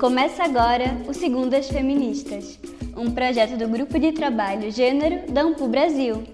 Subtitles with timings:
[0.00, 2.58] Começa agora o Segundas Feministas,
[2.96, 6.24] um projeto do Grupo de Trabalho Gênero da Ampu Brasil.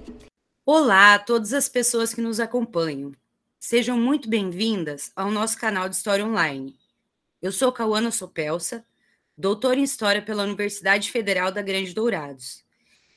[0.65, 3.11] Olá a todas as pessoas que nos acompanham.
[3.59, 6.77] Sejam muito bem-vindas ao nosso canal de História Online.
[7.43, 8.87] Eu sou Cauana Sopelsa,
[9.37, 12.62] doutora em História pela Universidade Federal da Grande Dourados.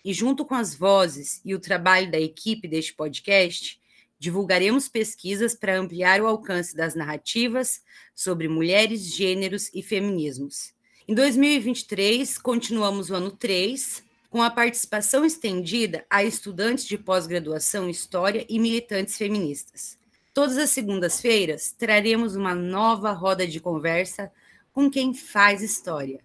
[0.04, 3.79] E junto com as vozes e o trabalho da equipe deste podcast,
[4.20, 7.82] divulgaremos pesquisas para ampliar o alcance das narrativas
[8.14, 10.74] sobre mulheres, gêneros e feminismos.
[11.08, 17.92] Em 2023, continuamos o ano 3, com a participação estendida a estudantes de pós-graduação em
[17.92, 19.98] História e militantes feministas.
[20.34, 24.32] Todas as segundas-feiras traremos uma nova roda de conversa
[24.72, 26.22] com quem faz história.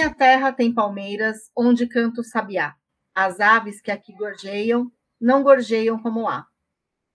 [0.00, 2.74] Minha terra tem palmeiras, onde canta o sabiá.
[3.14, 6.46] As aves que aqui gorjeiam, não gorjeiam como lá.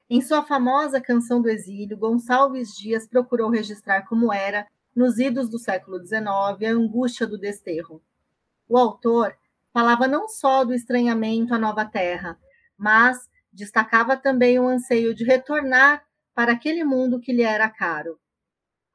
[0.07, 5.57] Em sua famosa canção do exílio, Gonçalves Dias procurou registrar como era, nos idos do
[5.57, 8.03] século XIX, a angústia do desterro.
[8.69, 9.35] O autor
[9.73, 12.37] falava não só do estranhamento à nova terra,
[12.77, 18.19] mas destacava também o anseio de retornar para aquele mundo que lhe era caro.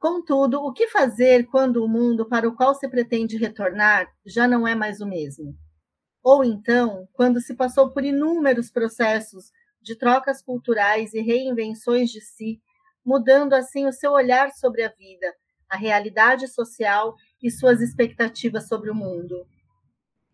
[0.01, 4.67] Contudo, o que fazer quando o mundo para o qual se pretende retornar já não
[4.67, 5.55] é mais o mesmo?
[6.23, 12.59] Ou então, quando se passou por inúmeros processos de trocas culturais e reinvenções de si,
[13.05, 15.35] mudando assim o seu olhar sobre a vida,
[15.69, 19.45] a realidade social e suas expectativas sobre o mundo.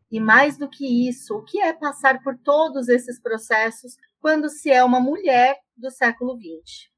[0.09, 4.71] E mais do que isso, o que é passar por todos esses processos quando se
[4.71, 6.96] é uma mulher do século XX?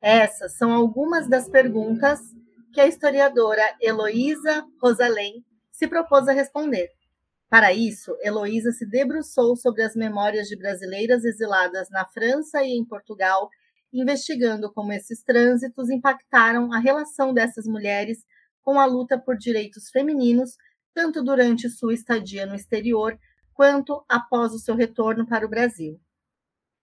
[0.00, 2.20] Essas são algumas das perguntas
[2.72, 6.90] que a historiadora Heloísa Rosalém se propôs a responder.
[7.48, 12.84] Para isso, Heloísa se debruçou sobre as memórias de brasileiras exiladas na França e em
[12.84, 13.48] Portugal,
[13.92, 18.24] investigando como esses trânsitos impactaram a relação dessas mulheres
[18.62, 20.56] com a luta por direitos femininos,
[20.92, 23.16] tanto durante sua estadia no exterior
[23.54, 26.00] quanto após o seu retorno para o Brasil.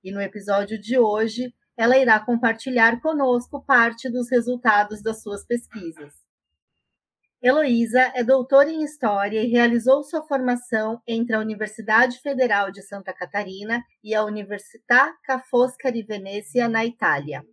[0.03, 6.13] E no episódio de hoje, ela irá compartilhar conosco parte dos resultados das suas pesquisas.
[7.41, 13.13] Heloísa é doutora em História e realizou sua formação entre a Universidade Federal de Santa
[13.13, 17.43] Catarina e a Università Ca' Foscari Venezia, na Itália.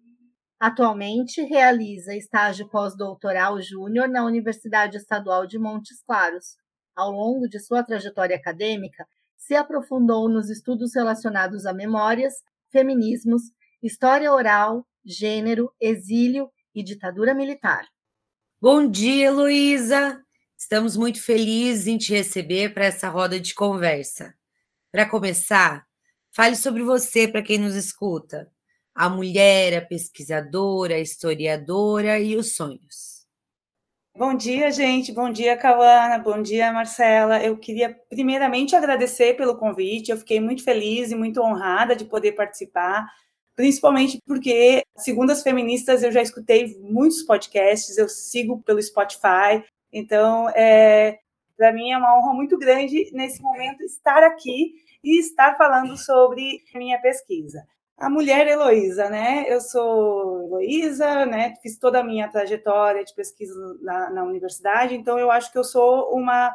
[0.61, 6.57] Atualmente, realiza estágio pós-doutoral júnior na Universidade Estadual de Montes Claros.
[6.95, 9.05] Ao longo de sua trajetória acadêmica,
[9.37, 12.35] se aprofundou nos estudos relacionados a memórias,
[12.71, 13.43] feminismos
[13.83, 17.89] História Oral, Gênero, Exílio e Ditadura Militar.
[18.61, 20.23] Bom dia, Heloísa!
[20.55, 24.35] Estamos muito felizes em te receber para essa roda de conversa.
[24.93, 25.87] Para começar,
[26.31, 28.53] fale sobre você para quem nos escuta.
[28.95, 33.25] A mulher, a pesquisadora, a historiadora e os sonhos.
[34.15, 35.11] Bom dia, gente.
[35.11, 36.19] Bom dia, Cauana.
[36.19, 37.43] Bom dia, Marcela.
[37.43, 40.11] Eu queria primeiramente agradecer pelo convite.
[40.11, 43.07] Eu fiquei muito feliz e muito honrada de poder participar
[43.57, 50.49] principalmente porque, segundo as feministas, eu já escutei muitos podcasts, eu sigo pelo Spotify, então,
[50.51, 51.19] é,
[51.57, 56.63] para mim é uma honra muito grande nesse momento estar aqui e estar falando sobre
[56.75, 57.67] minha pesquisa.
[57.99, 59.45] A mulher Heloísa, né?
[59.47, 61.55] Eu sou Heloísa, né?
[61.63, 65.65] Fiz toda a minha trajetória de pesquisa na, na universidade, então eu acho que eu
[65.65, 66.55] sou uma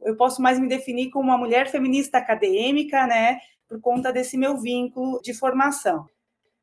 [0.00, 3.40] eu posso mais me definir como uma mulher feminista acadêmica, né?
[3.68, 6.06] Por conta desse meu vínculo de formação.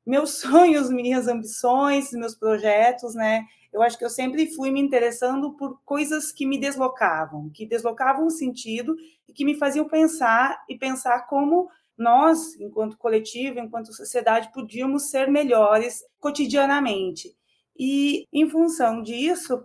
[0.06, 3.46] Meus sonhos, minhas ambições, meus projetos, né?
[3.72, 8.26] Eu acho que eu sempre fui me interessando por coisas que me deslocavam, que deslocavam
[8.26, 8.96] o sentido
[9.28, 15.30] e que me faziam pensar e pensar como nós, enquanto coletivo, enquanto sociedade, podíamos ser
[15.30, 17.36] melhores cotidianamente.
[17.78, 19.62] E, em função disso,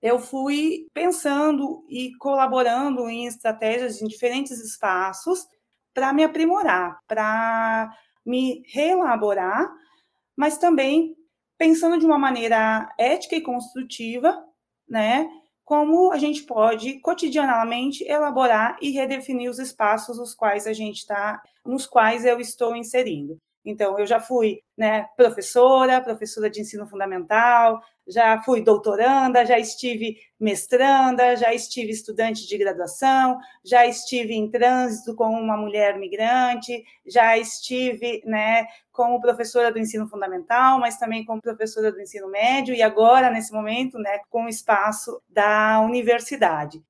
[0.00, 5.46] eu fui pensando e colaborando em estratégias em diferentes espaços
[5.98, 7.92] para me aprimorar, para
[8.24, 9.68] me reelaborar,
[10.36, 11.16] mas também
[11.58, 14.40] pensando de uma maneira ética e construtiva,
[14.88, 15.28] né?
[15.64, 21.42] Como a gente pode cotidianamente elaborar e redefinir os espaços os quais a gente está,
[21.66, 23.36] nos quais eu estou inserindo.
[23.64, 30.16] Então, eu já fui né, professora, professora de ensino fundamental, já fui doutoranda, já estive
[30.40, 37.36] mestranda, já estive estudante de graduação, já estive em trânsito com uma mulher migrante, já
[37.36, 42.82] estive né, como professora do ensino fundamental, mas também como professora do ensino médio e
[42.82, 46.82] agora, nesse momento, né, com o espaço da universidade.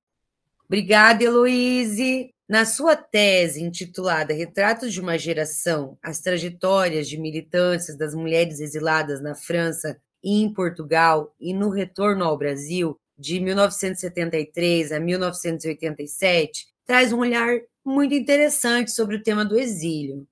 [0.67, 2.33] Obrigada, Heloíse.
[2.49, 9.21] Na sua tese intitulada Retratos de uma Geração: As Trajetórias de Militâncias das Mulheres Exiladas
[9.21, 17.19] na França em Portugal e no Retorno ao Brasil, de 1973 a 1987, traz um
[17.19, 20.27] olhar muito interessante sobre o tema do exílio.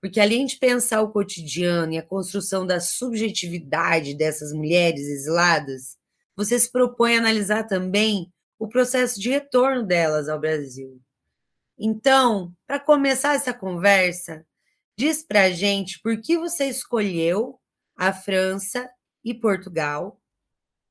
[0.00, 5.96] Porque além de pensar o cotidiano e a construção da subjetividade dessas mulheres exiladas,
[6.36, 11.00] você se propõe a analisar também o processo de retorno delas ao Brasil.
[11.78, 14.46] Então, para começar essa conversa,
[14.96, 17.58] diz para a gente por que você escolheu
[17.96, 18.90] a França
[19.24, 20.20] e Portugal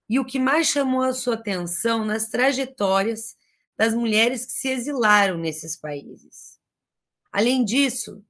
[0.10, 3.36] e o que mais chamou a sua atenção nas trajetórias
[3.78, 6.60] das mulheres que se exilaram nesses países.
[7.32, 8.24] Além disso,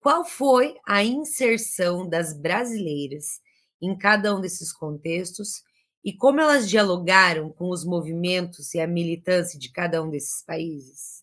[0.00, 3.40] qual foi a inserção das brasileiras
[3.80, 5.62] em cada um desses contextos
[6.04, 11.22] e como elas dialogaram com os movimentos e a militância de cada um desses países?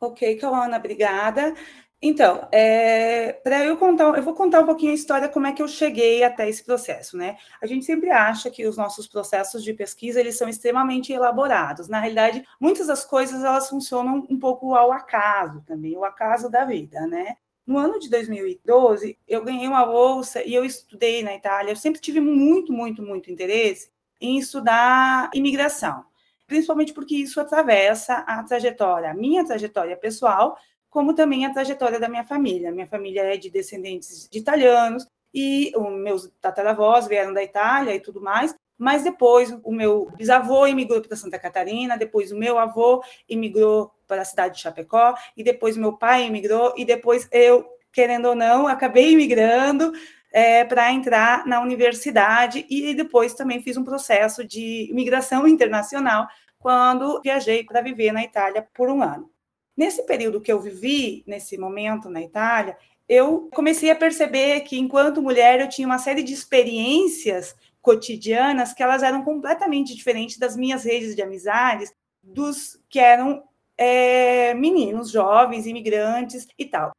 [0.00, 1.54] Ok, Cauana, obrigada.
[2.02, 5.60] Então, é, para eu contar, eu vou contar um pouquinho a história, como é que
[5.60, 7.36] eu cheguei até esse processo, né?
[7.60, 11.88] A gente sempre acha que os nossos processos de pesquisa, eles são extremamente elaborados.
[11.88, 16.64] Na realidade, muitas das coisas, elas funcionam um pouco ao acaso também, o acaso da
[16.64, 17.36] vida, né?
[17.66, 21.70] No ano de 2012, eu ganhei uma bolsa e eu estudei na Itália.
[21.70, 26.04] Eu sempre tive muito, muito, muito interesse em estudar imigração,
[26.46, 30.56] principalmente porque isso atravessa a trajetória, a minha trajetória pessoal
[30.90, 32.72] como também a trajetória da minha família.
[32.72, 38.00] Minha família é de descendentes de italianos e os meus tataravós vieram da Itália e
[38.00, 38.54] tudo mais.
[38.76, 44.22] Mas depois o meu bisavô imigrou para Santa Catarina, depois o meu avô imigrou para
[44.22, 48.66] a cidade de Chapecó, e depois meu pai imigrou, e depois eu, querendo ou não,
[48.66, 49.92] acabei imigrando
[50.32, 56.26] é, para entrar na universidade, e depois também fiz um processo de imigração internacional
[56.58, 59.30] quando viajei para viver na Itália por um ano.
[59.76, 62.76] Nesse período que eu vivi, nesse momento na Itália,
[63.08, 68.82] eu comecei a perceber que, enquanto mulher, eu tinha uma série de experiências cotidianas que
[68.82, 73.42] elas eram completamente diferentes das minhas redes de amizades, dos que eram
[73.76, 76.92] é, meninos, jovens, imigrantes e tal.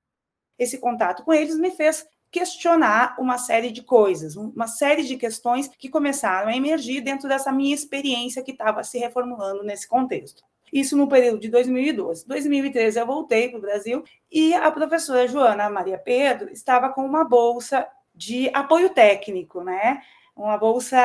[0.57, 5.67] Esse contato com eles me fez questionar uma série de coisas, uma série de questões
[5.67, 10.41] que começaram a emergir dentro dessa minha experiência que estava se reformulando nesse contexto.
[10.71, 12.27] Isso no período de 2012.
[12.27, 17.23] 2013 eu voltei para o Brasil e a professora Joana Maria Pedro estava com uma
[17.25, 20.01] bolsa de apoio técnico, né?
[20.35, 20.97] Uma bolsa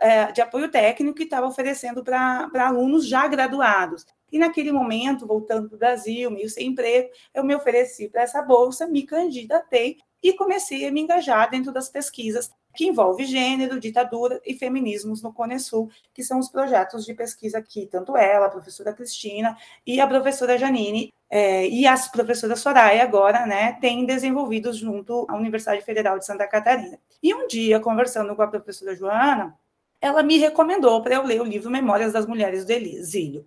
[0.00, 4.06] é, de apoio técnico que estava oferecendo para alunos já graduados.
[4.30, 8.42] E naquele momento, voltando para o Brasil, meio sem emprego, eu me ofereci para essa
[8.42, 14.40] bolsa, me candidatei e comecei a me engajar dentro das pesquisas que envolve gênero, ditadura
[14.44, 18.50] e feminismos no Cone Sul, que são os projetos de pesquisa que tanto ela, a
[18.50, 19.56] professora Cristina
[19.86, 25.36] e a professora Janine é, e a professora Soraya agora, né, têm desenvolvido junto à
[25.36, 26.98] Universidade Federal de Santa Catarina.
[27.22, 29.56] E um dia, conversando com a professora Joana,
[30.00, 33.46] ela me recomendou para eu ler o livro Memórias das Mulheres do Exílio,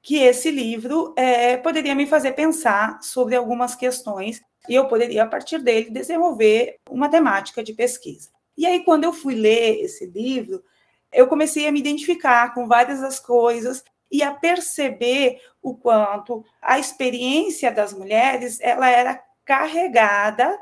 [0.00, 5.26] que esse livro é, poderia me fazer pensar sobre algumas questões e eu poderia, a
[5.26, 8.30] partir dele, desenvolver uma temática de pesquisa.
[8.56, 10.62] E aí, quando eu fui ler esse livro,
[11.12, 16.78] eu comecei a me identificar com várias das coisas e a perceber o quanto a
[16.78, 20.58] experiência das mulheres ela era carregada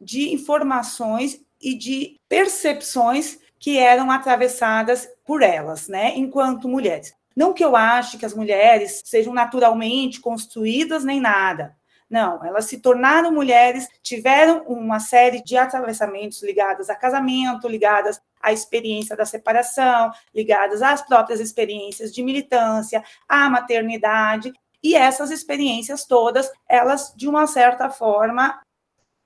[0.00, 7.12] de informações e de percepções que eram atravessadas por elas, né, enquanto mulheres.
[7.34, 11.76] Não que eu ache que as mulheres sejam naturalmente construídas nem nada,
[12.08, 18.52] não, elas se tornaram mulheres, tiveram uma série de atravessamentos ligados a casamento, ligadas à
[18.52, 26.50] experiência da separação, ligadas às próprias experiências de militância, à maternidade, e essas experiências todas,
[26.68, 28.60] elas de uma certa forma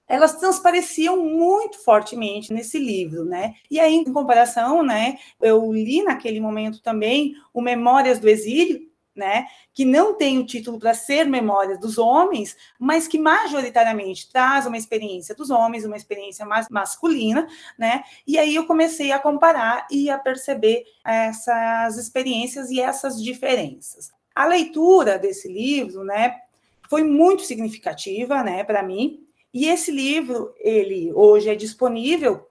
[0.09, 3.55] elas transpareciam muito fortemente nesse livro, né?
[3.71, 9.47] E aí, em comparação, né, eu li naquele momento também o Memórias do Exílio, né,
[9.75, 14.79] que não tem o título para ser memória dos homens, mas que majoritariamente traz uma
[14.79, 17.47] experiência dos homens, uma experiência mais masculina,
[17.79, 18.05] né?
[18.27, 24.11] E aí eu comecei a comparar e a perceber essas experiências e essas diferenças.
[24.35, 26.41] A leitura desse livro, né,
[26.89, 29.27] foi muito significativa, né, para mim.
[29.53, 32.49] E esse livro, ele hoje é disponível,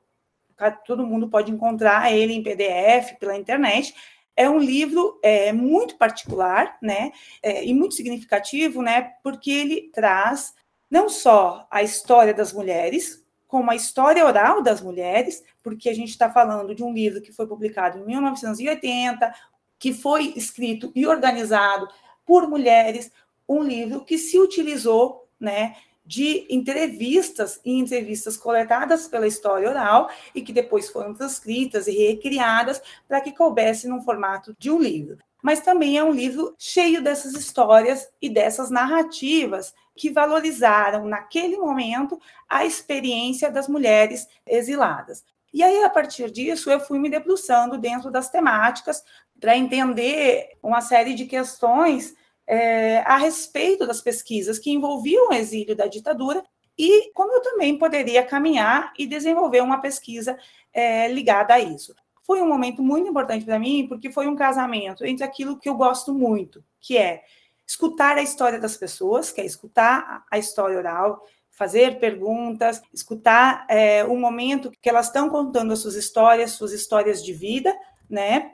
[0.85, 3.95] todo mundo pode encontrar ele em PDF pela internet
[4.41, 7.11] é um livro é, muito particular, né,
[7.43, 10.53] é, e muito significativo, né, porque ele traz
[10.89, 16.09] não só a história das mulheres, como a história oral das mulheres, porque a gente
[16.09, 19.31] está falando de um livro que foi publicado em 1980,
[19.77, 21.87] que foi escrito e organizado
[22.25, 23.11] por mulheres,
[23.47, 30.41] um livro que se utilizou, né, de entrevistas e entrevistas coletadas pela história oral e
[30.41, 35.17] que depois foram transcritas e recriadas para que coubesse num formato de um livro.
[35.41, 42.19] Mas também é um livro cheio dessas histórias e dessas narrativas que valorizaram naquele momento
[42.47, 45.23] a experiência das mulheres exiladas.
[45.53, 49.03] E aí, a partir disso, eu fui me debruçando dentro das temáticas
[49.39, 52.15] para entender uma série de questões
[52.47, 56.43] é, a respeito das pesquisas que envolviam o exílio da ditadura
[56.77, 60.37] e como eu também poderia caminhar e desenvolver uma pesquisa
[60.73, 61.95] é, ligada a isso.
[62.23, 65.75] Foi um momento muito importante para mim, porque foi um casamento entre aquilo que eu
[65.75, 67.23] gosto muito, que é
[67.67, 74.03] escutar a história das pessoas, que é escutar a história oral, fazer perguntas, escutar é,
[74.03, 77.75] o momento que elas estão contando as suas histórias, suas histórias de vida,
[78.09, 78.51] né?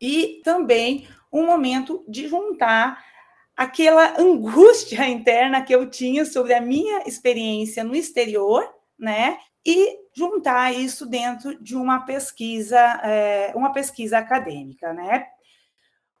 [0.00, 3.04] E também um momento de juntar
[3.56, 9.38] aquela angústia interna que eu tinha sobre a minha experiência no exterior, né?
[9.64, 15.26] E juntar isso dentro de uma pesquisa, é, uma pesquisa acadêmica, né?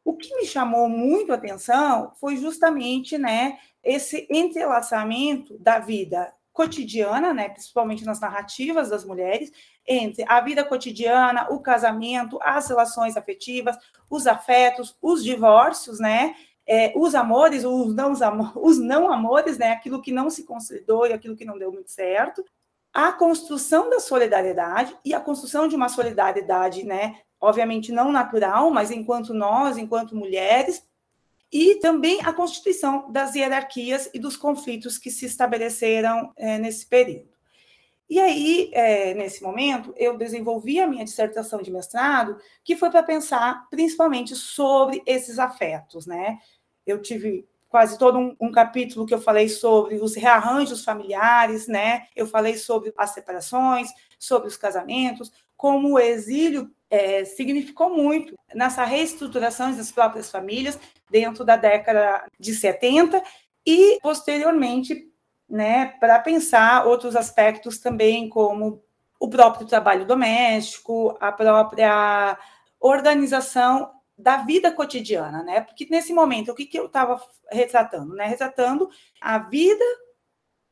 [0.04, 7.34] O que me chamou muito a atenção foi justamente, né, esse entrelaçamento da vida cotidiana,
[7.34, 9.50] né, principalmente nas narrativas das mulheres,
[9.86, 13.76] entre a vida cotidiana, o casamento, as relações afetivas,
[14.10, 16.34] os afetos, os divórcios, né,
[16.66, 18.12] é, os amores, os não,
[18.56, 21.90] os não amores, né, aquilo que não se consolidou e aquilo que não deu muito
[21.90, 22.44] certo,
[22.92, 28.90] a construção da solidariedade e a construção de uma solidariedade, né, obviamente não natural, mas
[28.90, 30.82] enquanto nós, enquanto mulheres,
[31.52, 37.35] e também a constituição das hierarquias e dos conflitos que se estabeleceram é, nesse período.
[38.08, 43.02] E aí, é, nesse momento, eu desenvolvi a minha dissertação de mestrado, que foi para
[43.02, 46.38] pensar principalmente sobre esses afetos, né?
[46.86, 52.06] Eu tive quase todo um, um, capítulo que eu falei sobre os rearranjos familiares, né?
[52.14, 58.84] Eu falei sobre as separações, sobre os casamentos, como o exílio é, significou muito nessa
[58.84, 60.78] reestruturação das próprias famílias
[61.10, 63.22] dentro da década de 70
[63.66, 65.10] e posteriormente,
[65.48, 68.82] né, para pensar outros aspectos também como
[69.18, 72.38] o próprio trabalho doméstico, a própria
[72.80, 75.60] organização da vida cotidiana, né?
[75.60, 78.26] Porque nesse momento, o que, que eu estava retratando, né?
[78.26, 78.88] Retratando
[79.20, 79.84] a vida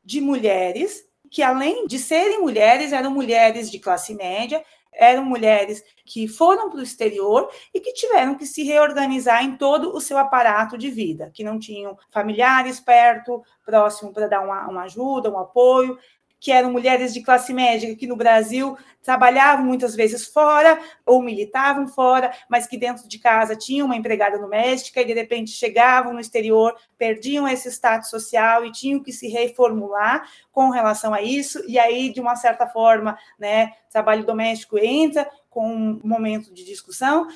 [0.03, 4.63] de mulheres que, além de serem mulheres, eram mulheres de classe média,
[4.95, 9.95] eram mulheres que foram para o exterior e que tiveram que se reorganizar em todo
[9.95, 14.83] o seu aparato de vida, que não tinham familiares perto, próximo para dar uma, uma
[14.83, 15.97] ajuda, um apoio,
[16.45, 21.87] que eram mulheres de classe média que no Brasil trabalhavam muitas vezes fora ou militavam
[21.87, 26.19] fora, mas que dentro de casa tinham uma empregada doméstica e de repente chegavam no
[26.19, 31.79] exterior, perdiam esse status social e tinham que se reformular com relação a isso, e
[31.79, 37.27] aí de uma certa forma, né, trabalho doméstico entra com um momento de discussão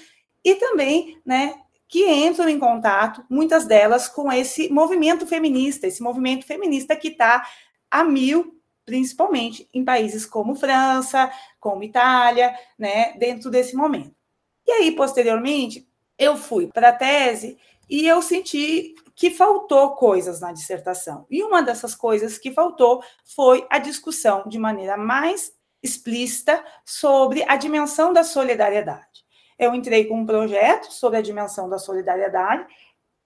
[0.46, 1.56] e também, né,
[1.88, 7.44] que entram em contato, muitas delas, com esse movimento feminista, esse movimento feminista que está
[7.89, 8.59] a mil
[8.89, 14.15] principalmente em países como França, como Itália, né, dentro desse momento.
[14.65, 17.55] E aí, posteriormente, eu fui para a tese
[17.88, 21.27] e eu senti que faltou coisas na dissertação.
[21.29, 25.51] E uma dessas coisas que faltou foi a discussão de maneira mais
[25.84, 29.24] explícita sobre a dimensão da solidariedade.
[29.58, 32.65] Eu entrei com um projeto sobre a dimensão da solidariedade,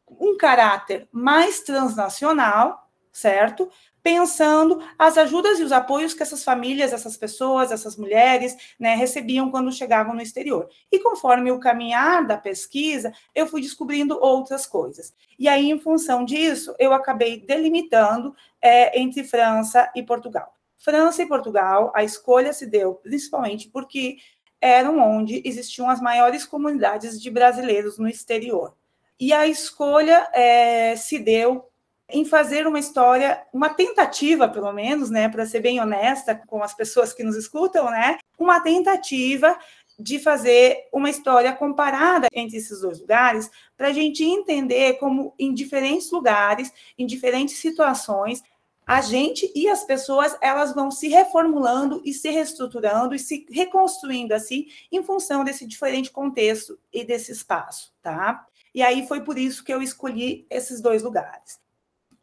[0.09, 3.69] um caráter mais transnacional, certo?
[4.03, 9.49] Pensando as ajudas e os apoios que essas famílias, essas pessoas, essas mulheres né, recebiam
[9.49, 10.69] quando chegavam no exterior.
[10.91, 15.13] E conforme o caminhar da pesquisa, eu fui descobrindo outras coisas.
[15.39, 20.53] E aí, em função disso, eu acabei delimitando é, entre França e Portugal.
[20.77, 24.17] França e Portugal, a escolha se deu principalmente porque
[24.59, 28.75] eram onde existiam as maiores comunidades de brasileiros no exterior.
[29.17, 31.69] E a escolha é, se deu
[32.13, 36.73] em fazer uma história, uma tentativa, pelo menos, né, para ser bem honesta com as
[36.73, 39.57] pessoas que nos escutam, né, uma tentativa
[39.99, 45.53] de fazer uma história comparada entre esses dois lugares, para a gente entender como em
[45.53, 48.41] diferentes lugares, em diferentes situações,
[48.85, 54.33] a gente e as pessoas elas vão se reformulando e se reestruturando e se reconstruindo
[54.33, 58.45] assim em função desse diferente contexto e desse espaço, tá?
[58.75, 61.62] E aí foi por isso que eu escolhi esses dois lugares.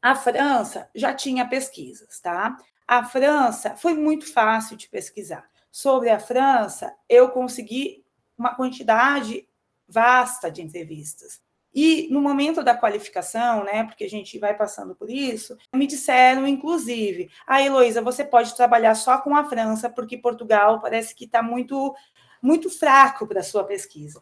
[0.02, 2.57] A França já tinha pesquisas, tá?
[2.87, 5.49] A França foi muito fácil de pesquisar.
[5.71, 8.04] Sobre a França, eu consegui
[8.37, 9.47] uma quantidade
[9.87, 11.40] vasta de entrevistas.
[11.73, 16.47] E no momento da qualificação, né, porque a gente vai passando por isso, me disseram,
[16.47, 21.42] inclusive, ah, Heloísa, você pode trabalhar só com a França, porque Portugal parece que está
[21.42, 21.95] muito,
[22.42, 24.21] muito fraco para a sua pesquisa.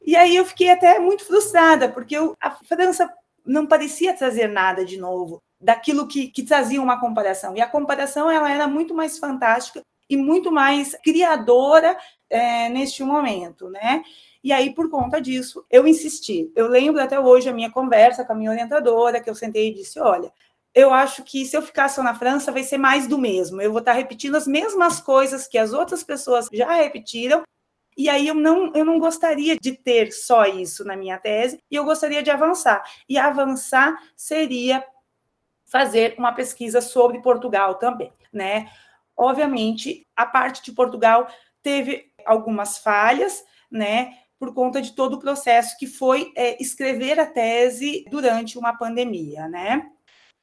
[0.00, 3.12] E aí eu fiquei até muito frustrada, porque eu, a França
[3.46, 7.56] não parecia trazer nada de novo, daquilo que, que trazia uma comparação.
[7.56, 11.96] E a comparação ela era muito mais fantástica e muito mais criadora
[12.28, 14.02] é, neste momento, né?
[14.42, 16.52] E aí, por conta disso, eu insisti.
[16.54, 19.74] Eu lembro até hoje a minha conversa com a minha orientadora, que eu sentei e
[19.74, 20.32] disse: olha,
[20.72, 23.60] eu acho que se eu ficar só na França, vai ser mais do mesmo.
[23.60, 27.42] Eu vou estar repetindo as mesmas coisas que as outras pessoas já repetiram.
[27.96, 31.74] E aí eu não, eu não gostaria de ter só isso na minha tese, e
[31.74, 32.84] eu gostaria de avançar.
[33.08, 34.84] E avançar seria
[35.64, 38.70] fazer uma pesquisa sobre Portugal também, né?
[39.16, 41.26] Obviamente, a parte de Portugal
[41.62, 44.18] teve algumas falhas, né?
[44.38, 49.48] Por conta de todo o processo que foi é, escrever a tese durante uma pandemia,
[49.48, 49.90] né?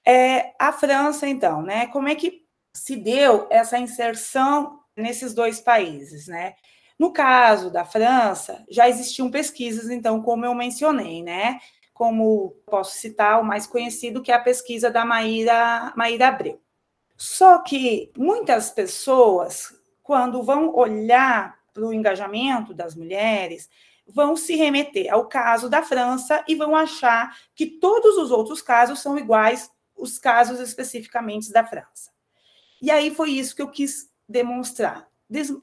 [0.06, 1.88] É, a França, então, né?
[1.88, 2.44] Como é que
[2.76, 6.56] se deu essa inserção nesses dois países, né?
[6.98, 11.60] No caso da França, já existiam pesquisas, então, como eu mencionei, né?
[11.94, 16.62] Como posso citar o mais conhecido, que é a pesquisa da Maíra, Maíra Abreu.
[17.18, 23.70] Só que muitas pessoas, quando vão olhar para o engajamento das mulheres,
[24.08, 29.00] vão se remeter ao caso da França e vão achar que todos os outros casos
[29.00, 32.12] são iguais os casos especificamente da França.
[32.82, 35.08] E aí foi isso que eu quis demonstrar.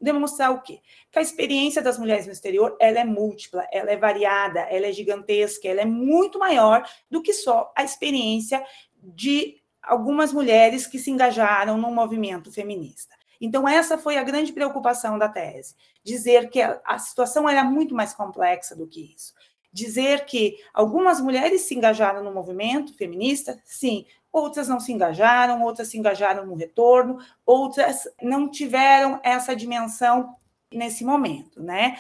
[0.00, 0.80] Demonstrar o quê?
[1.10, 4.92] Que a experiência das mulheres no exterior ela é múltipla, ela é variada, ela é
[4.92, 8.64] gigantesca, ela é muito maior do que só a experiência
[9.02, 13.14] de algumas mulheres que se engajaram no movimento feminista.
[13.40, 15.74] Então, essa foi a grande preocupação da tese,
[16.04, 19.32] dizer que a, situação era muito mais complexa do que isso.
[19.72, 25.88] Dizer que algumas mulheres se engajaram no movimento feminista, sim, outras não se engajaram, outras
[25.88, 30.34] se engajaram no retorno, outras não tiveram essa dimensão
[30.72, 31.96] nesse momento, né?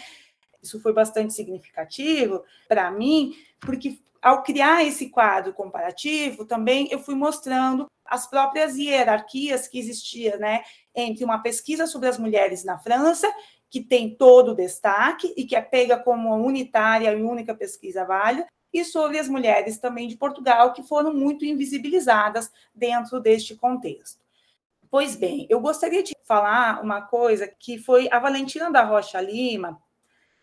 [0.62, 7.14] Isso foi bastante significativo para mim, porque ao criar esse quadro comparativo, também eu fui
[7.14, 10.62] mostrando as próprias hierarquias que existiam, né,
[10.94, 13.32] entre uma pesquisa sobre as mulheres na França,
[13.70, 18.46] que tem todo o destaque e que é pega como unitária e única pesquisa válida,
[18.72, 24.20] e sobre as mulheres também de Portugal, que foram muito invisibilizadas dentro deste contexto.
[24.90, 29.80] Pois bem, eu gostaria de falar uma coisa que foi a Valentina da Rocha Lima,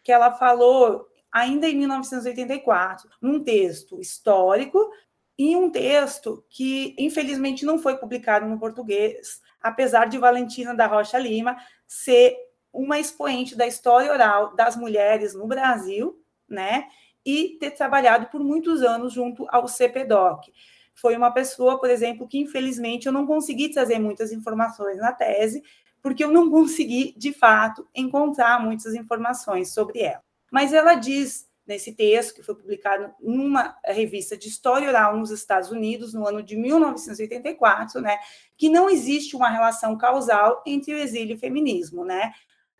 [0.04, 4.90] que ela falou ainda em 1984, num texto histórico
[5.38, 11.20] e um texto que, infelizmente, não foi publicado no português, apesar de Valentina da Rocha
[11.20, 12.47] Lima ser
[12.78, 16.88] uma expoente da história oral das mulheres no Brasil, né?
[17.26, 20.54] E ter trabalhado por muitos anos junto ao CPDOC.
[20.94, 25.64] Foi uma pessoa, por exemplo, que infelizmente eu não consegui trazer muitas informações na tese,
[26.02, 30.24] porque eu não consegui, de fato, encontrar muitas informações sobre ela.
[30.52, 35.70] Mas ela diz nesse texto, que foi publicado numa revista de história oral nos Estados
[35.70, 38.18] Unidos, no ano de 1984, né,
[38.58, 42.32] que não existe uma relação causal entre o exílio e o feminismo, né?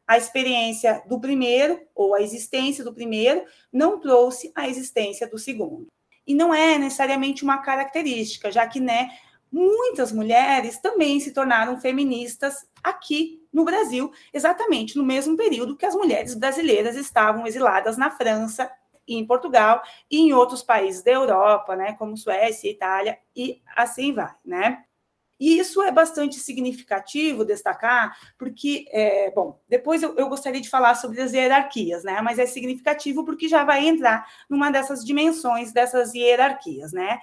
[0.08, 5.88] A experiência do primeiro, ou a existência do primeiro, não trouxe a existência do segundo.
[6.26, 9.10] E não é necessariamente uma característica, já que, né,
[9.52, 15.96] muitas mulheres também se tornaram feministas aqui no Brasil, exatamente no mesmo período que as
[15.96, 18.70] mulheres brasileiras estavam exiladas na França
[19.08, 24.14] e em Portugal e em outros países da Europa, né, como Suécia, Itália e assim
[24.14, 24.84] vai, né?
[25.40, 30.96] E isso é bastante significativo destacar, porque, é, bom, depois eu, eu, gostaria de falar
[30.96, 32.22] sobre as hierarquias, né?
[32.22, 37.20] Mas é significativo porque já vai entrar numa dessas dimensões dessas hierarquias, né?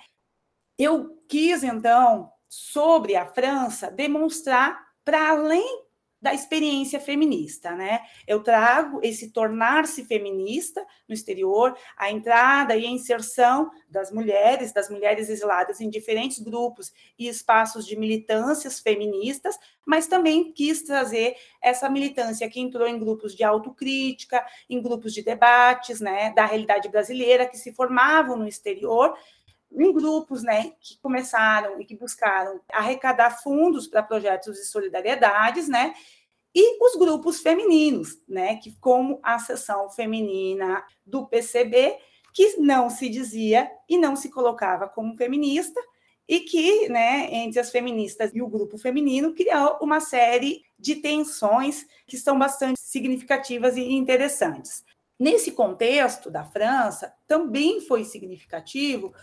[0.79, 5.84] Eu quis, então, sobre a França, demonstrar para além
[6.25, 8.01] da experiência feminista, né?
[8.27, 14.89] Eu trago esse tornar-se feminista no exterior, a entrada e a inserção das mulheres, das
[14.89, 21.91] mulheres exiladas em diferentes grupos e espaços de militâncias feministas, mas também quis trazer essa
[21.91, 27.47] militância que entrou em grupos de autocrítica, em grupos de debates, né, da realidade brasileira
[27.47, 29.15] que se formavam no exterior
[29.75, 35.95] em grupos né, que começaram e que buscaram arrecadar fundos para projetos de solidariedades, né?
[36.55, 41.99] E os grupos femininos, né, que como a seção feminina do PCB,
[42.33, 45.81] que não se dizia e não se colocava como feminista,
[46.29, 51.87] e que, né, entre as feministas e o grupo feminino, criou uma série de tensões
[52.07, 54.83] que são bastante significativas e interessantes.
[55.19, 59.15] Nesse contexto da França, também foi significativo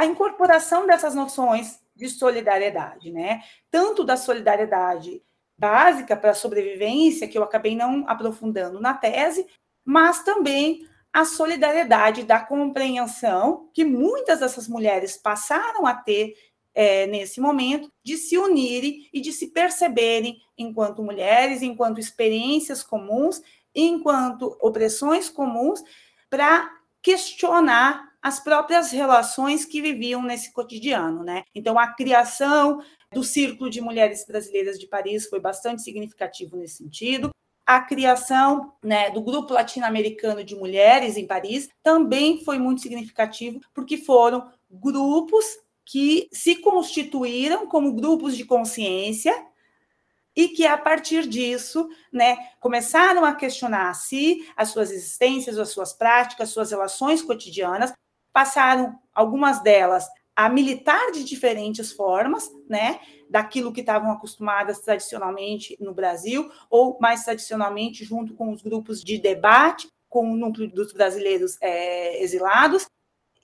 [0.00, 3.42] a incorporação dessas noções de solidariedade, né?
[3.70, 5.22] Tanto da solidariedade
[5.58, 9.46] básica para a sobrevivência, que eu acabei não aprofundando na tese,
[9.84, 16.34] mas também a solidariedade da compreensão que muitas dessas mulheres passaram a ter
[16.72, 23.42] é, nesse momento, de se unirem e de se perceberem enquanto mulheres, enquanto experiências comuns,
[23.74, 25.84] enquanto opressões comuns,
[26.30, 26.70] para
[27.02, 31.42] questionar as próprias relações que viviam nesse cotidiano, né?
[31.54, 37.30] Então, a criação do Círculo de Mulheres Brasileiras de Paris foi bastante significativo nesse sentido.
[37.66, 43.96] A criação né, do Grupo Latino-Americano de Mulheres em Paris também foi muito significativo, porque
[43.96, 45.44] foram grupos
[45.84, 49.34] que se constituíram como grupos de consciência
[50.36, 55.70] e que a partir disso, né, começaram a questionar a si, as suas existências, as
[55.70, 57.92] suas práticas, as suas relações cotidianas,
[58.32, 65.92] passaram algumas delas a militar de diferentes formas, né, daquilo que estavam acostumadas tradicionalmente no
[65.92, 71.58] Brasil, ou mais tradicionalmente junto com os grupos de debate, com o núcleo dos brasileiros
[71.60, 72.86] é, exilados,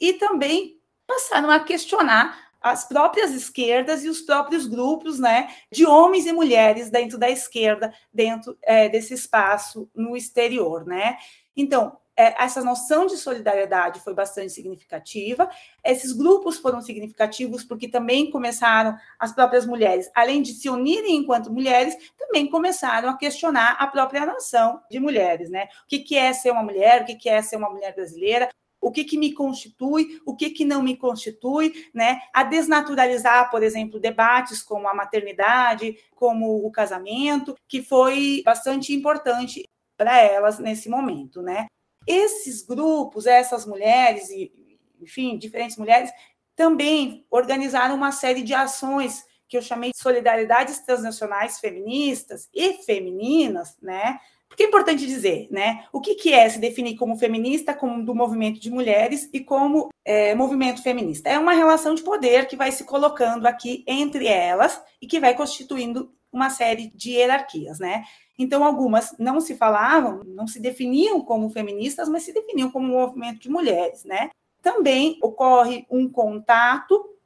[0.00, 6.26] e também passaram a questionar as próprias esquerdas e os próprios grupos né, de homens
[6.26, 10.84] e mulheres dentro da esquerda, dentro é, desse espaço no exterior.
[10.84, 11.16] Né?
[11.56, 15.48] Então, é, essa noção de solidariedade foi bastante significativa.
[15.84, 21.52] Esses grupos foram significativos porque também começaram as próprias mulheres, além de se unirem enquanto
[21.52, 25.68] mulheres, também começaram a questionar a própria nação de mulheres, né?
[25.84, 27.02] O que, que é ser uma mulher?
[27.02, 28.48] O que, que é ser uma mulher brasileira?
[28.78, 32.20] o que, que me constitui, o que, que não me constitui, né?
[32.32, 39.64] A desnaturalizar, por exemplo, debates como a maternidade, como o casamento, que foi bastante importante
[39.96, 41.66] para elas nesse momento, né?
[42.06, 44.52] Esses grupos, essas mulheres e,
[45.00, 46.10] enfim, diferentes mulheres,
[46.54, 53.76] também organizaram uma série de ações que eu chamei de solidariedades transnacionais feministas e femininas,
[53.80, 54.18] né?
[54.48, 55.84] Porque é importante dizer, né?
[55.92, 59.88] O que, que é se definir como feminista, como do movimento de mulheres e como
[60.04, 61.28] é, movimento feminista?
[61.28, 65.34] É uma relação de poder que vai se colocando aqui entre elas e que vai
[65.34, 68.04] constituindo uma série de hierarquias, né?
[68.38, 73.40] Então, algumas não se falavam, não se definiam como feministas, mas se definiam como movimento
[73.40, 74.30] de mulheres, né?
[74.62, 77.16] Também ocorre um contato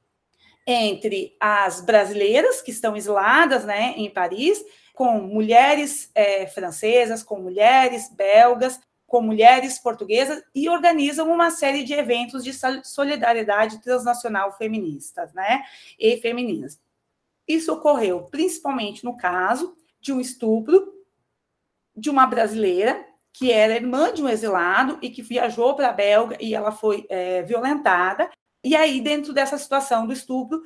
[0.67, 4.63] entre as brasileiras que estão exiladas, né, em Paris,
[5.01, 11.95] com mulheres é, francesas, com mulheres belgas, com mulheres portuguesas e organizam uma série de
[11.95, 12.53] eventos de
[12.85, 15.63] solidariedade transnacional feministas, né,
[15.99, 16.79] e femininas.
[17.49, 20.93] Isso ocorreu principalmente no caso de um estupro
[21.97, 26.37] de uma brasileira que era irmã de um exilado e que viajou para a Belga
[26.39, 28.31] e ela foi é, violentada.
[28.63, 30.61] E aí, dentro dessa situação do estupro,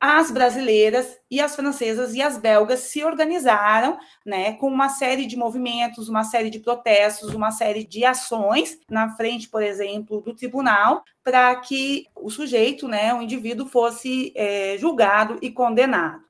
[0.00, 5.36] as brasileiras e as francesas e as belgas se organizaram, né, com uma série de
[5.36, 11.02] movimentos, uma série de protestos, uma série de ações na frente, por exemplo, do tribunal,
[11.24, 16.22] para que o sujeito, né, o indivíduo, fosse é, julgado e condenado.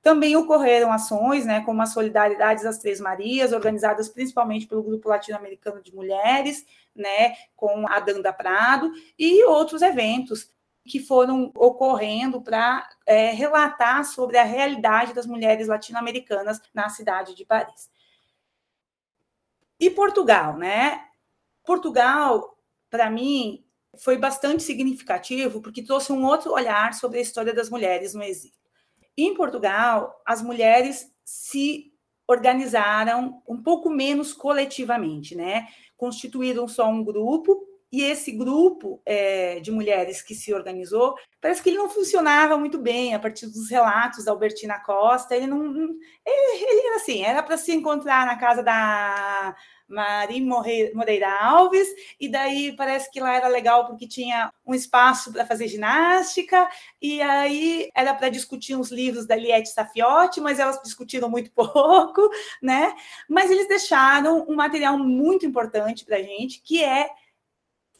[0.00, 5.82] Também ocorreram ações, né, como as Solidariedades das Três Marias, organizadas principalmente pelo Grupo Latino-Americano
[5.82, 10.50] de Mulheres, né, com a Danda Prado, e outros eventos
[10.88, 17.44] que foram ocorrendo para é, relatar sobre a realidade das mulheres latino-americanas na cidade de
[17.44, 17.90] Paris.
[19.78, 21.04] E Portugal, né?
[21.64, 22.58] Portugal,
[22.90, 23.64] para mim,
[24.02, 28.56] foi bastante significativo porque trouxe um outro olhar sobre a história das mulheres no exílio.
[29.16, 31.92] Em Portugal, as mulheres se
[32.26, 35.68] organizaram um pouco menos coletivamente, né?
[35.96, 41.70] Constituíram só um grupo e esse grupo é, de mulheres que se organizou, parece que
[41.70, 45.34] ele não funcionava muito bem a partir dos relatos da Albertina Costa.
[45.34, 49.56] Ele não, ele, ele era assim, era para se encontrar na casa da
[49.88, 50.46] Marim
[50.94, 51.88] Moreira Alves,
[52.20, 56.68] e daí parece que lá era legal porque tinha um espaço para fazer ginástica,
[57.00, 62.28] e aí era para discutir uns livros da Liette Safiotti, mas elas discutiram muito pouco,
[62.62, 62.94] né?
[63.26, 67.08] Mas eles deixaram um material muito importante para a gente, que é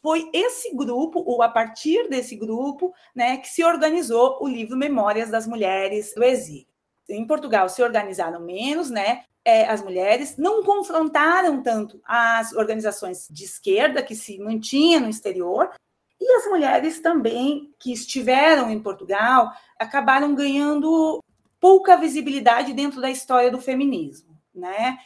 [0.09, 5.29] foi esse grupo, ou a partir desse grupo, né, que se organizou o livro Memórias
[5.29, 6.67] das Mulheres do Exílio.
[7.07, 9.25] Em Portugal se organizaram menos, né?
[9.45, 15.71] é, as mulheres, não confrontaram tanto as organizações de esquerda que se mantinham no exterior,
[16.19, 21.23] e as mulheres também que estiveram em Portugal acabaram ganhando
[21.61, 24.99] pouca visibilidade dentro da história do feminismo, né?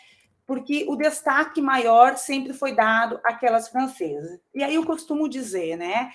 [0.52, 4.38] Porque o destaque maior sempre foi dado àquelas francesas.
[4.54, 6.12] E aí eu costumo dizer, né?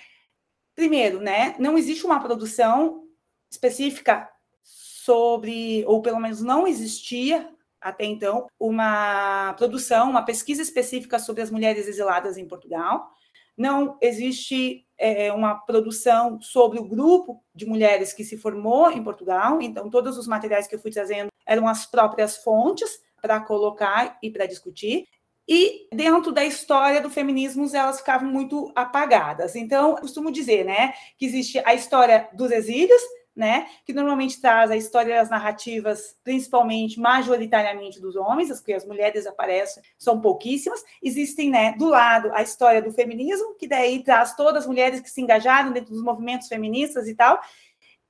[0.75, 3.05] Primeiro, né, não existe uma produção
[3.49, 4.29] específica
[4.61, 7.49] sobre, ou pelo menos não existia
[7.81, 13.09] até então, uma produção, uma pesquisa específica sobre as mulheres exiladas em Portugal.
[13.57, 19.59] Não existe é, uma produção sobre o grupo de mulheres que se formou em Portugal.
[19.63, 24.31] Então, todos os materiais que eu fui trazendo eram as próprias fontes para colocar e
[24.31, 25.05] para discutir.
[25.45, 29.55] E dentro da história do feminismo, elas ficavam muito apagadas.
[29.55, 33.01] Então, costumo dizer, né, que existe a história dos exílios,
[33.35, 38.85] né, que normalmente traz a história das narrativas, principalmente, majoritariamente dos homens, as que as
[38.85, 40.83] mulheres aparecem são pouquíssimas.
[41.03, 45.09] Existem, né, do lado, a história do feminismo, que daí traz todas as mulheres que
[45.09, 47.39] se engajaram dentro dos movimentos feministas e tal.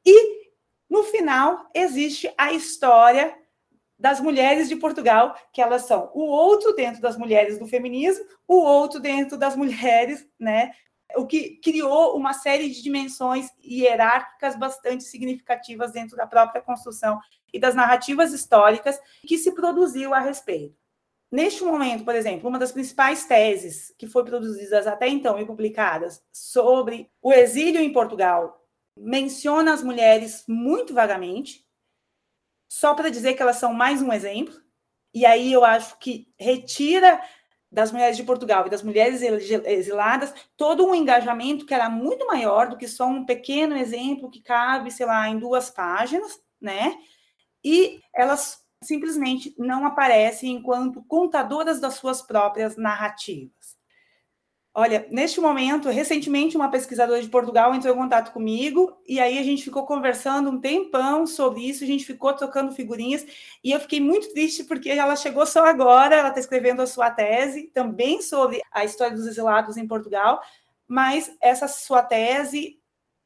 [0.06, 0.48] E,
[0.90, 3.36] no final, existe a história
[3.98, 8.56] das mulheres de Portugal, que elas são o outro dentro das mulheres do feminismo, o
[8.56, 10.72] outro dentro das mulheres, né,
[11.16, 17.20] o que criou uma série de dimensões hierárquicas bastante significativas dentro da própria construção
[17.54, 20.76] e das narrativas históricas que se produziu a respeito.
[21.32, 26.22] Neste momento, por exemplo, uma das principais teses que foi produzidas até então e publicadas
[26.32, 28.64] sobre o exílio em Portugal
[28.98, 31.67] menciona as mulheres muito vagamente,
[32.68, 34.54] só para dizer que elas são mais um exemplo.
[35.14, 37.22] E aí eu acho que retira
[37.72, 42.70] das mulheres de Portugal e das mulheres exiladas, todo um engajamento que era muito maior
[42.70, 46.98] do que só um pequeno exemplo que cabe, sei lá, em duas páginas, né?
[47.64, 53.57] E elas simplesmente não aparecem enquanto contadoras das suas próprias narrativas.
[54.80, 59.44] Olha, neste momento, recentemente, uma pesquisadora de Portugal entrou em contato comigo e aí a
[59.44, 63.26] gente ficou conversando um tempão sobre isso, a gente ficou trocando figurinhas
[63.64, 67.10] e eu fiquei muito triste porque ela chegou só agora, ela está escrevendo a sua
[67.10, 70.40] tese também sobre a história dos exilados em Portugal,
[70.88, 72.80] mas essa sua tese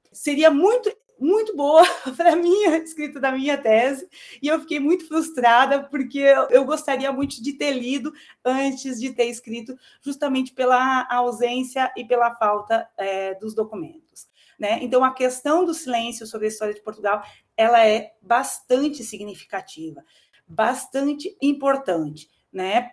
[0.09, 0.89] seria muito
[1.21, 1.83] muito boa
[2.17, 4.09] para mim, a escrita da minha tese,
[4.41, 8.11] e eu fiquei muito frustrada, porque eu gostaria muito de ter lido
[8.43, 14.27] antes de ter escrito, justamente pela ausência e pela falta é, dos documentos.
[14.59, 14.79] Né?
[14.81, 17.23] Então, a questão do silêncio sobre a história de Portugal,
[17.55, 20.03] ela é bastante significativa,
[20.47, 22.29] bastante importante.
[22.51, 22.89] Né?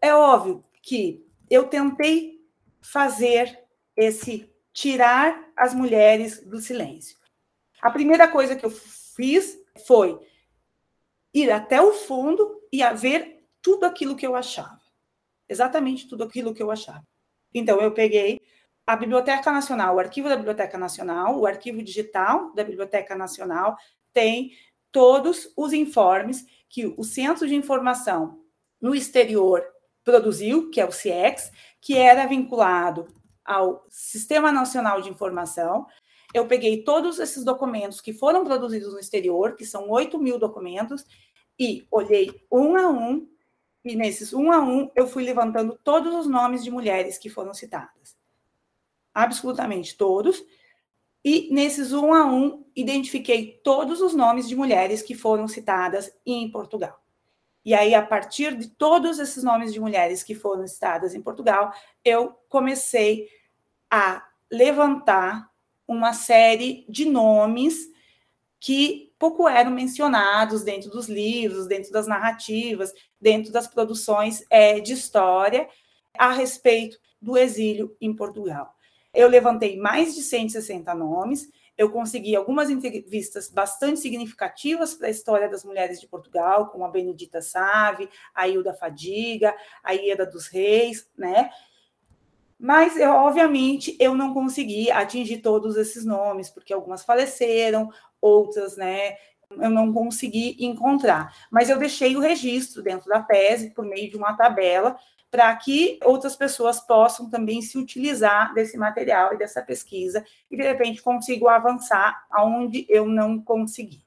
[0.00, 2.40] É óbvio que eu tentei
[2.80, 3.60] fazer
[3.96, 7.21] esse tirar as mulheres do silêncio.
[7.82, 10.18] A primeira coisa que eu fiz foi
[11.34, 14.80] ir até o fundo e ver tudo aquilo que eu achava.
[15.48, 17.04] Exatamente tudo aquilo que eu achava.
[17.52, 18.40] Então, eu peguei
[18.86, 23.76] a Biblioteca Nacional, o arquivo da Biblioteca Nacional, o arquivo digital da Biblioteca Nacional,
[24.12, 24.52] tem
[24.90, 28.40] todos os informes que o Centro de Informação
[28.80, 29.64] no Exterior
[30.04, 33.08] produziu, que é o CIEX, que era vinculado
[33.44, 35.86] ao Sistema Nacional de Informação,
[36.34, 41.04] eu peguei todos esses documentos que foram produzidos no exterior, que são 8 mil documentos,
[41.58, 43.28] e olhei um a um,
[43.84, 47.52] e nesses um a um eu fui levantando todos os nomes de mulheres que foram
[47.52, 48.16] citadas.
[49.12, 50.42] Absolutamente todos.
[51.24, 56.50] E nesses um a um, identifiquei todos os nomes de mulheres que foram citadas em
[56.50, 57.00] Portugal.
[57.64, 61.72] E aí, a partir de todos esses nomes de mulheres que foram citadas em Portugal,
[62.04, 63.28] eu comecei
[63.88, 65.51] a levantar
[65.92, 67.90] uma série de nomes
[68.58, 74.92] que pouco eram mencionados dentro dos livros, dentro das narrativas, dentro das produções é, de
[74.92, 75.68] história
[76.16, 78.74] a respeito do exílio em Portugal.
[79.12, 85.48] Eu levantei mais de 160 nomes, eu consegui algumas entrevistas bastante significativas para a história
[85.48, 91.08] das mulheres de Portugal, como a Benedita Save, a Hilda Fadiga, a Ieda dos Reis,
[91.16, 91.50] né?
[92.64, 99.16] Mas, eu, obviamente, eu não consegui atingir todos esses nomes, porque algumas faleceram, outras, né,
[99.50, 101.34] eu não consegui encontrar.
[101.50, 104.96] Mas eu deixei o registro dentro da tese, por meio de uma tabela,
[105.28, 110.62] para que outras pessoas possam também se utilizar desse material e dessa pesquisa, e de
[110.62, 114.04] repente consigo avançar aonde eu não consegui.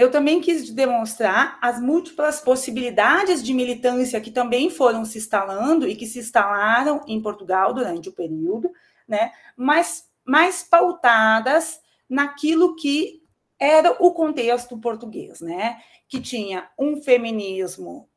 [0.00, 5.94] Eu também quis demonstrar as múltiplas possibilidades de militância que também foram se instalando e
[5.94, 8.72] que se instalaram em Portugal durante o período,
[9.06, 9.30] né?
[9.54, 13.20] mas mais pautadas naquilo que
[13.58, 15.82] era o contexto português, né?
[16.08, 18.08] que tinha um feminismo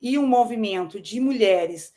[0.00, 1.92] e um movimento de mulheres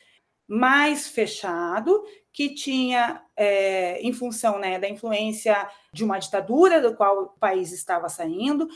[0.46, 7.24] mais fechado, que tinha, é, em função né, da influência de uma ditadura do qual
[7.24, 8.68] o país estava saindo,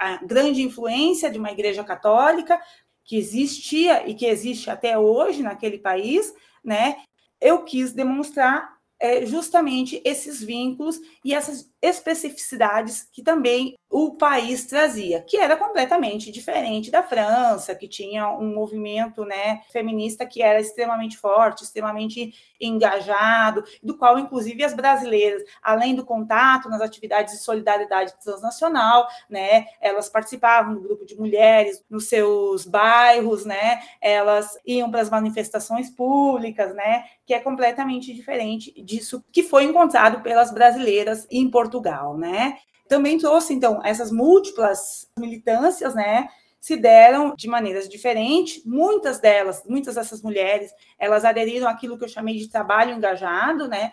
[0.00, 2.60] a grande influência de uma igreja católica
[3.04, 6.32] que existia e que existe até hoje naquele país,
[6.64, 6.96] né?
[7.38, 15.20] Eu quis demonstrar é, justamente esses vínculos e essas especificidades que também o país trazia,
[15.22, 21.16] que era completamente diferente da França, que tinha um movimento né, feminista que era extremamente
[21.16, 28.12] forte, extremamente engajado, do qual, inclusive, as brasileiras, além do contato nas atividades de solidariedade
[28.22, 35.00] transnacional, né, elas participavam do grupo de mulheres nos seus bairros, né, elas iam para
[35.00, 41.50] as manifestações públicas, né, que é completamente diferente disso que foi encontrado pelas brasileiras em
[41.50, 42.58] Portugal Portugal, né?
[42.88, 46.28] Também trouxe, então, essas múltiplas militâncias, né?
[46.60, 48.64] Se deram de maneiras diferentes.
[48.64, 53.92] Muitas delas, muitas dessas mulheres, elas aderiram àquilo que eu chamei de trabalho engajado, né?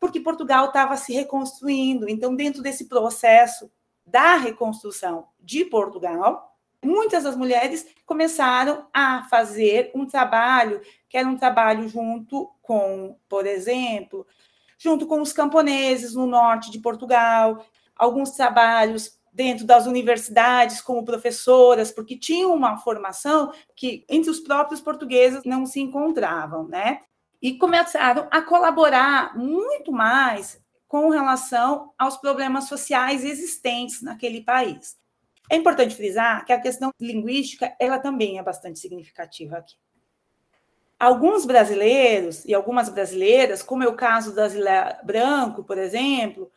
[0.00, 2.08] Porque Portugal estava se reconstruindo.
[2.08, 3.70] Então, dentro desse processo
[4.06, 11.36] da reconstrução de Portugal, muitas das mulheres começaram a fazer um trabalho que era um
[11.36, 14.26] trabalho junto com, por exemplo,
[14.78, 21.92] junto com os camponeses no norte de Portugal, alguns trabalhos dentro das universidades como professoras,
[21.92, 27.02] porque tinham uma formação que entre os próprios portugueses não se encontravam, né?
[27.40, 34.96] E começaram a colaborar muito mais com relação aos problemas sociais existentes naquele país.
[35.50, 39.76] É importante frisar que a questão linguística ela também é bastante significativa aqui.
[40.98, 46.50] Alguns brasileiros e algumas brasileiras, como é o caso da Zilé Branco, por exemplo,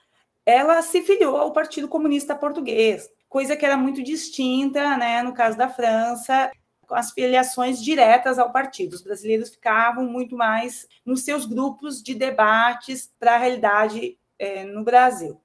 [0.46, 5.56] ela se filiou ao Partido Comunista Português, coisa que era muito distinta, né, no caso
[5.58, 6.52] da França,
[6.88, 8.94] com as filiações diretas ao partido.
[8.94, 14.84] Os brasileiros ficavam muito mais nos seus grupos de debates para a realidade é, no
[14.84, 15.40] Brasil.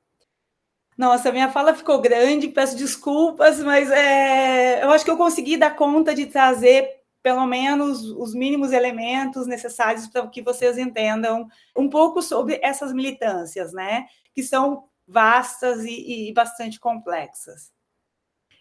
[0.97, 5.77] Nossa, minha fala ficou grande, peço desculpas, mas é, eu acho que eu consegui dar
[5.77, 12.23] conta de trazer pelo menos os mínimos elementos necessários para que vocês entendam um pouco
[12.23, 14.07] sobre essas militâncias, né?
[14.33, 17.73] Que são vastas e, e bastante complexas.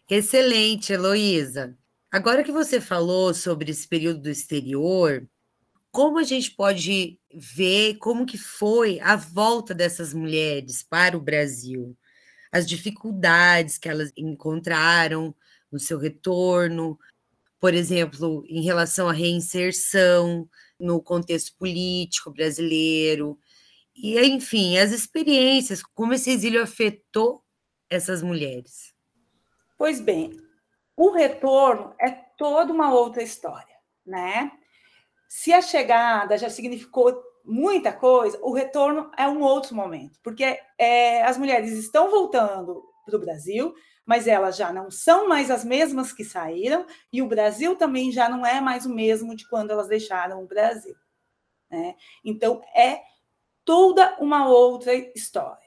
[0.09, 1.77] Excelente, Heloísa.
[2.11, 5.29] Agora que você falou sobre esse período do exterior,
[5.91, 11.95] como a gente pode ver como que foi a volta dessas mulheres para o Brasil?
[12.51, 15.35] As dificuldades que elas encontraram
[15.71, 16.97] no seu retorno,
[17.59, 20.47] por exemplo, em relação à reinserção
[20.79, 23.37] no contexto político brasileiro,
[23.95, 27.43] e enfim, as experiências, como esse exílio afetou
[27.89, 28.93] essas mulheres.
[29.77, 30.37] Pois bem,
[30.95, 34.51] o retorno é toda uma outra história, né?
[35.29, 41.23] Se a chegada já significou muita coisa, o retorno é um outro momento, porque é,
[41.23, 43.73] as mulheres estão voltando para o Brasil,
[44.05, 48.29] mas elas já não são mais as mesmas que saíram, e o Brasil também já
[48.29, 50.95] não é mais o mesmo de quando elas deixaram o Brasil.
[51.69, 51.95] Né?
[52.23, 53.01] Então, é
[53.63, 55.65] toda uma outra história.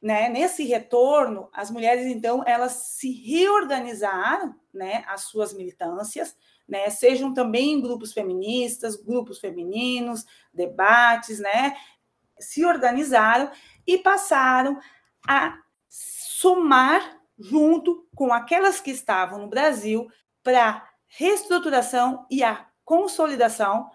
[0.00, 0.28] Né?
[0.28, 6.36] Nesse retorno, as mulheres, então, elas se reorganizaram, né, as suas militâncias,
[6.68, 11.76] né, sejam também grupos feministas, grupos femininos, debates, né,
[12.38, 13.50] se organizaram
[13.84, 14.78] e passaram
[15.26, 20.08] a somar junto com aquelas que estavam no Brasil
[20.42, 23.88] para reestruturação e a consolidação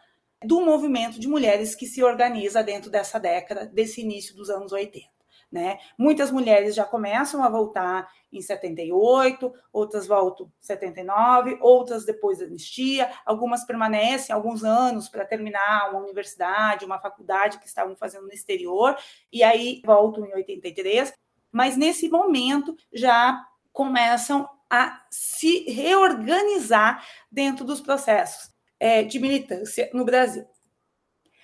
[0.43, 5.13] do movimento de mulheres que se organiza dentro dessa década, desse início dos anos 80.
[5.51, 5.77] Né?
[5.97, 12.45] Muitas mulheres já começam a voltar em 78, outras voltam em 79, outras depois da
[12.45, 18.33] anistia, algumas permanecem alguns anos para terminar uma universidade, uma faculdade que estavam fazendo no
[18.33, 18.97] exterior,
[19.31, 21.13] e aí voltam em 83
[21.53, 30.03] mas nesse momento já começam a se reorganizar dentro dos processos é, de militância no
[30.03, 30.45] Brasil.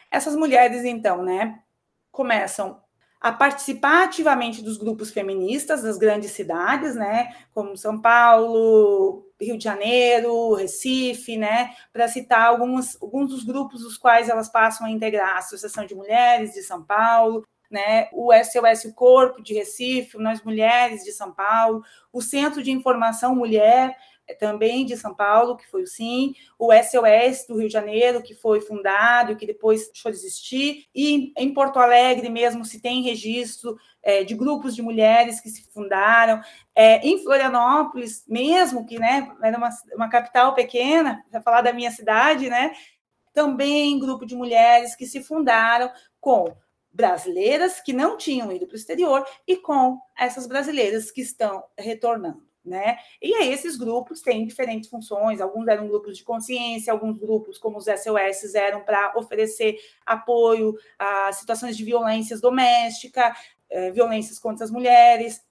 [0.09, 1.59] Essas mulheres, então, né,
[2.11, 2.81] começam
[3.21, 9.63] a participar ativamente dos grupos feministas das grandes cidades, né, como São Paulo, Rio de
[9.63, 15.35] Janeiro, Recife, né, para citar alguns, alguns dos grupos dos quais elas passam a integrar
[15.35, 21.03] a Associação de Mulheres de São Paulo, né, o SOS Corpo de Recife, Nós Mulheres
[21.03, 23.95] de São Paulo, o Centro de Informação Mulher
[24.27, 28.23] eh, também de São Paulo, que foi o SIM, o SOS do Rio de Janeiro,
[28.23, 33.03] que foi fundado que depois deixou de existir, e em Porto Alegre mesmo se tem
[33.03, 36.41] registro é, de grupos de mulheres que se fundaram,
[36.75, 41.91] é, em Florianópolis mesmo, que né, era uma, uma capital pequena, para falar da minha
[41.91, 42.71] cidade, né,
[43.33, 46.55] também grupo de mulheres que se fundaram com
[46.99, 52.43] brasileiras que não tinham ido para o exterior e com essas brasileiras que estão retornando.
[52.65, 52.97] né?
[53.21, 57.77] E aí esses grupos têm diferentes funções, alguns eram grupos de consciência, alguns grupos, como
[57.77, 63.33] os SOS, eram para oferecer apoio a situações de violências doméstica,
[63.69, 65.41] eh, violências contra as mulheres,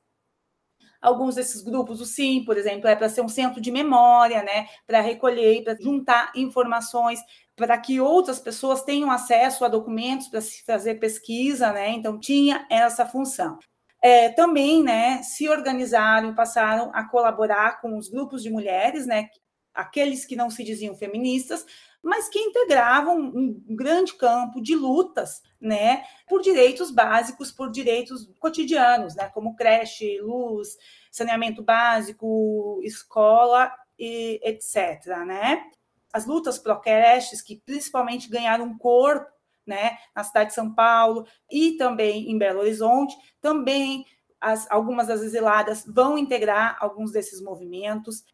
[1.01, 4.66] alguns desses grupos, o SIM, por exemplo, é para ser um centro de memória, né,
[4.86, 7.20] para recolher e para juntar informações
[7.57, 11.90] para que outras pessoas tenham acesso a documentos para se fazer pesquisa, né?
[11.90, 13.59] Então tinha essa função.
[14.01, 19.28] É, também, né, se organizaram passaram a colaborar com os grupos de mulheres, né,
[19.74, 21.66] aqueles que não se diziam feministas,
[22.03, 29.14] mas que integravam um grande campo de lutas, né, por direitos básicos, por direitos cotidianos,
[29.14, 30.76] né, como creche, luz,
[31.11, 35.64] saneamento básico, escola e etc, né?
[36.12, 39.30] As lutas pró-creches que principalmente ganharam corpo,
[39.66, 44.07] né, na cidade de São Paulo e também em Belo Horizonte, também
[44.40, 48.24] as, algumas das exiladas vão integrar alguns desses movimentos.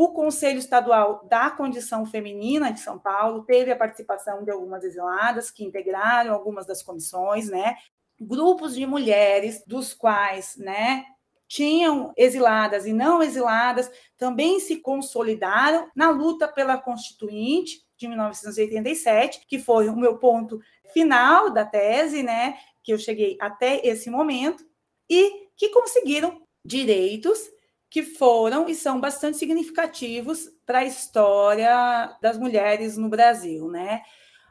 [0.00, 5.50] O Conselho Estadual da Condição Feminina de São Paulo teve a participação de algumas exiladas
[5.50, 7.74] que integraram algumas das comissões, né?
[8.20, 11.04] Grupos de mulheres, dos quais, né,
[11.48, 19.58] tinham exiladas e não exiladas, também se consolidaram na luta pela Constituinte de 1987, que
[19.58, 20.60] foi o meu ponto
[20.92, 24.64] final da tese, né, que eu cheguei até esse momento,
[25.10, 27.50] e que conseguiram direitos
[27.90, 34.02] que foram e são bastante significativos para a história das mulheres no Brasil, né?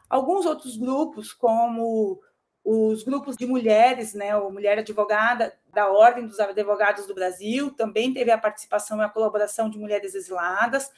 [0.10, 2.20] Alguns outros grupos, como
[2.64, 8.14] os grupos de mulheres, né, o Mulher Advogada da Ordem dos Advogados do Brasil, também
[8.14, 10.92] teve a participação e a colaboração de mulheres exiladas,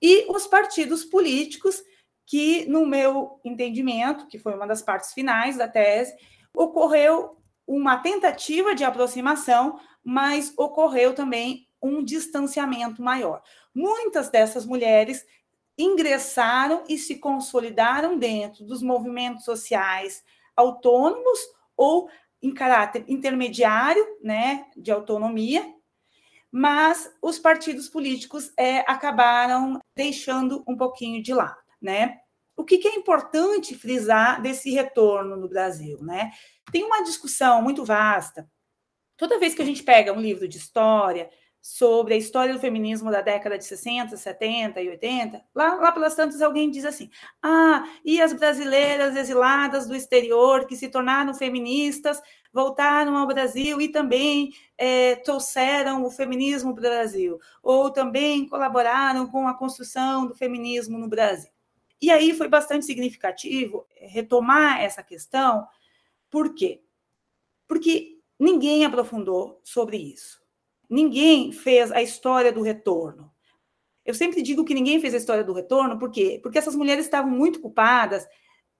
[0.00, 1.82] e os partidos políticos,
[2.24, 6.14] que, no meu entendimento, que foi uma das partes finais da tese,
[6.54, 7.36] ocorreu
[7.66, 13.42] uma tentativa de aproximação, mas ocorreu também um distanciamento maior.
[13.74, 15.24] Muitas dessas mulheres
[15.76, 20.22] ingressaram e se consolidaram dentro dos movimentos sociais
[20.54, 21.38] autônomos
[21.76, 22.10] ou
[22.42, 25.74] em caráter intermediário, né, de autonomia,
[26.50, 32.18] mas os partidos políticos é, acabaram deixando um pouquinho de lado, né?
[32.56, 36.32] O que, que é importante frisar desse retorno no Brasil, né?
[36.72, 38.50] Tem uma discussão muito vasta.
[39.16, 43.10] Toda vez que a gente pega um livro de história, sobre a história do feminismo
[43.10, 47.10] da década de 60, 70 e 80, lá, lá pelas tantas alguém diz assim:
[47.42, 52.20] ah, e as brasileiras exiladas do exterior que se tornaram feministas
[52.52, 59.26] voltaram ao Brasil e também é, trouxeram o feminismo para o Brasil, ou também colaboraram
[59.28, 61.50] com a construção do feminismo no Brasil.
[62.02, 65.66] E aí foi bastante significativo retomar essa questão,
[66.30, 66.82] por quê?
[67.68, 70.39] Porque ninguém aprofundou sobre isso
[70.90, 73.30] ninguém fez a história do retorno.
[74.04, 76.40] Eu sempre digo que ninguém fez a história do retorno, por quê?
[76.42, 78.26] Porque essas mulheres estavam muito ocupadas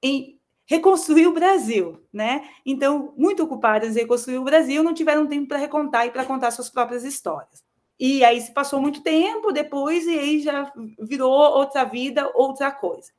[0.03, 2.49] em reconstruir o Brasil, né?
[2.67, 6.51] Então, muito ocupadas em reconstruir o Brasil, não tiveram tempo para recontar e para contar
[6.51, 7.63] suas próprias histórias.
[7.99, 13.13] E aí se passou muito tempo depois e aí já virou outra vida, outra coisa.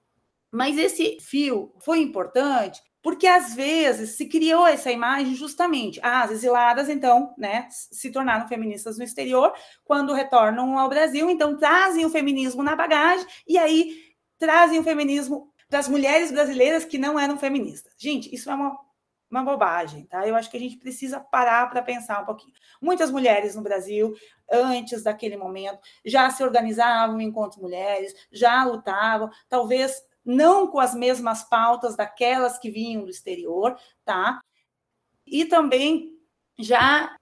[0.51, 6.31] Mas esse fio foi importante porque às vezes se criou essa imagem justamente, ah, as
[6.31, 12.09] exiladas então, né, se tornaram feministas no exterior, quando retornam ao Brasil, então trazem o
[12.09, 17.37] feminismo na bagagem e aí trazem o feminismo para as mulheres brasileiras que não eram
[17.37, 17.93] feministas.
[17.97, 18.77] Gente, isso é uma,
[19.29, 20.27] uma bobagem, tá?
[20.27, 22.53] Eu acho que a gente precisa parar para pensar um pouquinho.
[22.81, 24.13] Muitas mulheres no Brasil,
[24.51, 31.43] antes daquele momento, já se organizavam enquanto mulheres, já lutavam, talvez não com as mesmas
[31.43, 34.41] pautas daquelas que vinham do exterior, tá?
[35.25, 36.13] E também
[36.59, 37.15] já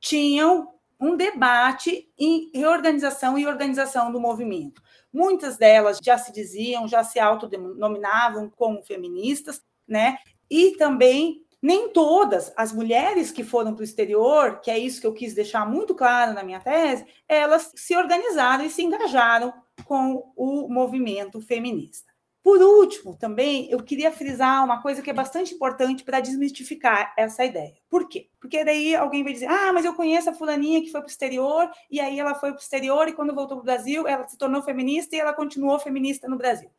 [0.00, 4.82] tinham um debate em reorganização e organização do movimento.
[5.12, 10.16] Muitas delas já se diziam, já se autodenominavam como feministas, né?
[10.50, 15.06] E também nem todas as mulheres que foram para o exterior, que é isso que
[15.06, 19.52] eu quis deixar muito claro na minha tese, elas se organizaram e se engajaram
[19.84, 22.05] com o movimento feminista.
[22.46, 27.44] Por último, também eu queria frisar uma coisa que é bastante importante para desmistificar essa
[27.44, 27.74] ideia.
[27.90, 28.30] Por quê?
[28.40, 31.10] Porque daí alguém vai dizer: ah, mas eu conheço a fulaninha que foi para o
[31.10, 34.28] exterior, e aí ela foi para o exterior, e quando voltou para o Brasil, ela
[34.28, 36.70] se tornou feminista e ela continuou feminista no Brasil.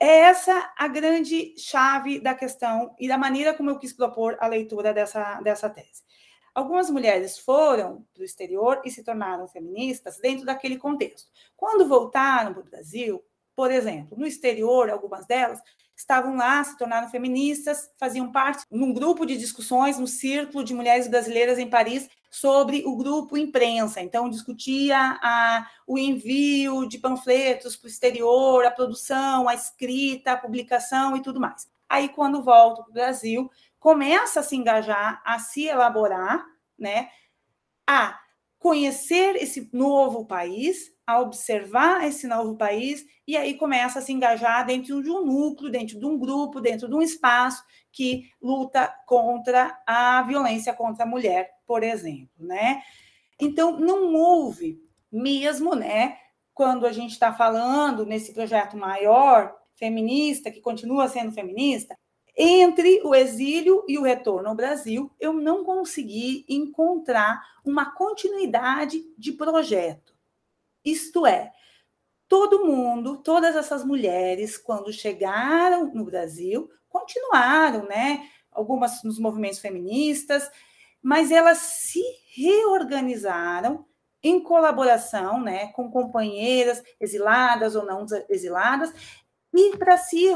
[0.00, 4.46] É essa a grande chave da questão e da maneira como eu quis propor a
[4.46, 6.02] leitura dessa, dessa tese.
[6.54, 11.30] Algumas mulheres foram para o exterior e se tornaram feministas dentro daquele contexto.
[11.54, 13.22] Quando voltaram para o Brasil,
[13.60, 15.60] por exemplo, no exterior, algumas delas
[15.94, 21.06] estavam lá, se tornaram feministas, faziam parte num grupo de discussões no Círculo de Mulheres
[21.06, 24.00] Brasileiras em Paris sobre o grupo imprensa.
[24.00, 30.38] Então, discutia a, o envio de panfletos para o exterior, a produção, a escrita, a
[30.38, 31.68] publicação e tudo mais.
[31.86, 36.46] Aí, quando volto para o Brasil, começa a se engajar, a se elaborar,
[36.78, 37.10] né,
[37.86, 38.18] a
[38.60, 44.66] conhecer esse novo país, a observar esse novo país, e aí começa a se engajar
[44.66, 49.80] dentro de um núcleo, dentro de um grupo, dentro de um espaço que luta contra
[49.86, 52.82] a violência contra a mulher, por exemplo, né?
[53.40, 54.78] Então, não houve
[55.10, 56.18] mesmo, né,
[56.52, 61.96] quando a gente está falando nesse projeto maior, feminista, que continua sendo feminista,
[62.42, 69.32] entre o exílio e o retorno ao Brasil, eu não consegui encontrar uma continuidade de
[69.32, 70.14] projeto.
[70.82, 71.52] Isto é,
[72.26, 78.26] todo mundo, todas essas mulheres, quando chegaram no Brasil, continuaram, né?
[78.50, 80.50] Algumas nos movimentos feministas,
[81.02, 82.02] mas elas se
[82.34, 83.84] reorganizaram
[84.22, 88.92] em colaboração, né, com companheiras exiladas ou não exiladas,
[89.52, 90.26] e para se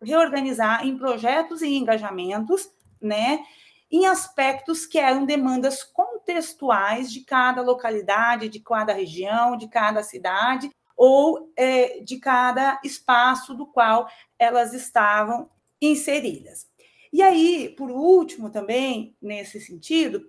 [0.00, 2.70] reorganizar em projetos e engajamentos,
[3.00, 3.44] né,
[3.90, 10.70] em aspectos que eram demandas contextuais de cada localidade, de cada região, de cada cidade
[10.96, 14.08] ou é, de cada espaço do qual
[14.38, 15.50] elas estavam
[15.80, 16.66] inseridas.
[17.12, 20.24] E aí, por último, também nesse sentido,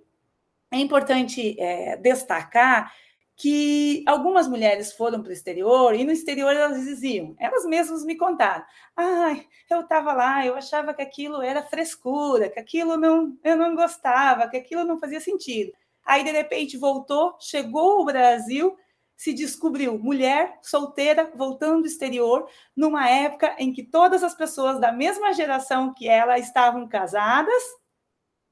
[0.70, 2.92] é importante é, destacar
[3.36, 8.16] que algumas mulheres foram para o exterior e no exterior elas diziam, elas mesmas me
[8.16, 8.64] contaram,
[8.96, 13.76] ai, eu estava lá, eu achava que aquilo era frescura, que aquilo não, eu não
[13.76, 15.74] gostava, que aquilo não fazia sentido.
[16.06, 18.78] Aí de repente voltou, chegou ao Brasil,
[19.16, 24.92] se descobriu mulher solteira voltando do exterior numa época em que todas as pessoas da
[24.92, 27.64] mesma geração que ela estavam casadas,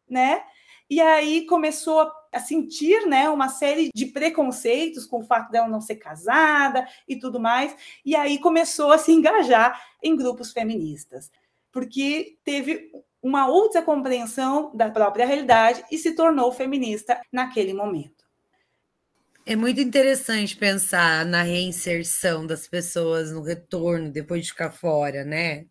[0.10, 0.44] né?
[0.90, 5.68] E aí começou a a sentir né, uma série de preconceitos com o fato dela
[5.68, 7.76] não ser casada e tudo mais,
[8.06, 11.30] e aí começou a se engajar em grupos feministas,
[11.72, 18.22] porque teve uma outra compreensão da própria realidade e se tornou feminista naquele momento.
[19.46, 25.66] É muito interessante pensar na reinserção das pessoas no retorno depois de ficar fora, né?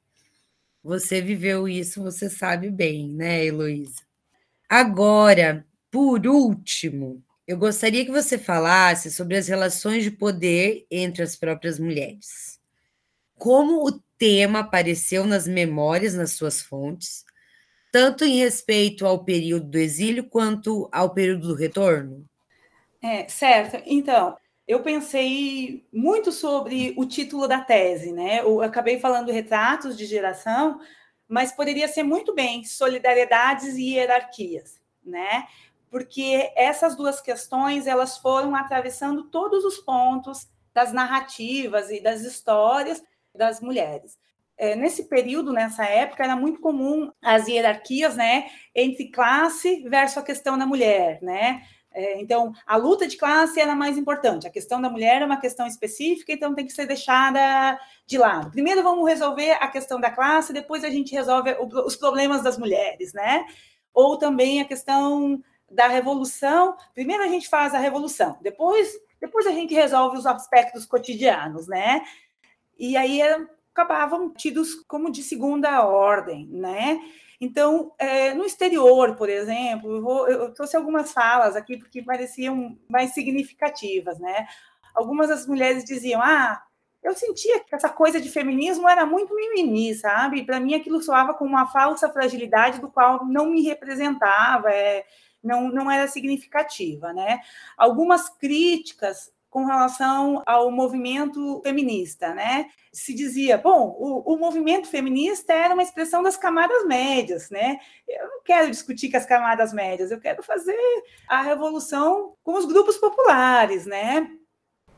[0.83, 4.03] Você viveu isso, você sabe bem, né, Heloísa?
[4.69, 11.35] Agora, por último, eu gostaria que você falasse sobre as relações de poder entre as
[11.35, 12.61] próprias mulheres.
[13.37, 17.25] Como o tema apareceu nas memórias, nas suas fontes,
[17.91, 22.25] tanto em respeito ao período do exílio quanto ao período do retorno?
[23.03, 23.83] É, certo.
[23.87, 24.37] Então,
[24.69, 28.43] eu pensei muito sobre o título da tese, né?
[28.43, 30.81] Eu acabei falando retratos de geração,
[31.27, 35.47] mas poderia ser muito bem solidariedades e hierarquias, né?
[35.91, 43.03] Porque essas duas questões elas foram atravessando todos os pontos das narrativas e das histórias
[43.35, 44.19] das mulheres.
[44.57, 50.23] É, nesse período, nessa época, era muito comum as hierarquias, né, entre classe versus a
[50.23, 51.63] questão da mulher, né?
[51.93, 54.47] É, então, a luta de classe era mais importante.
[54.47, 58.51] A questão da mulher é uma questão específica, então tem que ser deixada de lado.
[58.51, 63.13] Primeiro vamos resolver a questão da classe, depois a gente resolve os problemas das mulheres,
[63.13, 63.45] né?
[63.93, 66.77] Ou também a questão da revolução.
[66.95, 72.03] Primeiro a gente faz a revolução, depois, depois a gente resolve os aspectos cotidianos, né?
[72.79, 73.21] E aí
[73.73, 77.01] acabavam tidos como de segunda ordem, né?
[77.41, 82.77] Então, é, no exterior, por exemplo, eu, vou, eu, trouxe algumas falas aqui porque pareciam
[82.89, 84.47] mais significativas, né?
[84.95, 86.63] Algumas das mulheres diziam: ah,
[87.03, 90.45] eu sentia que essa coisa de feminismo era muito mimimi, sabe?
[90.45, 94.71] Para mim aquilo soava como uma falsa fragilidade do qual não me representava.
[94.71, 95.07] É,
[95.43, 97.41] não, não era significativa, né?
[97.77, 102.71] Algumas críticas com relação ao movimento feminista, né?
[102.93, 107.79] Se dizia, bom, o, o, movimento feminista era uma expressão das camadas médias, né?
[108.09, 110.79] Eu não quero discutir com as camadas médias, eu quero fazer
[111.29, 114.31] a revolução com os grupos populares, né?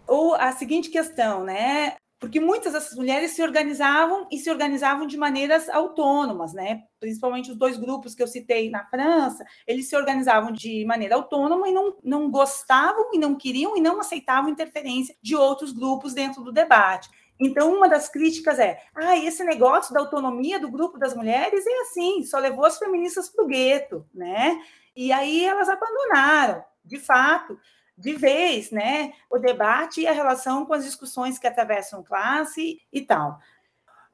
[0.06, 1.96] Ou a seguinte questão, né?
[2.22, 6.84] Porque muitas dessas mulheres se organizavam e se organizavam de maneiras autônomas, né?
[7.00, 11.68] Principalmente os dois grupos que eu citei na França, eles se organizavam de maneira autônoma
[11.68, 16.44] e não, não gostavam e não queriam e não aceitavam interferência de outros grupos dentro
[16.44, 17.10] do debate.
[17.40, 21.80] Então, uma das críticas é: ah, esse negócio da autonomia do grupo das mulheres é
[21.80, 24.62] assim, só levou as feministas para o gueto, né?
[24.94, 27.58] E aí elas abandonaram, de fato
[28.02, 33.00] de vez, né, o debate e a relação com as discussões que atravessam classe e
[33.00, 33.38] tal.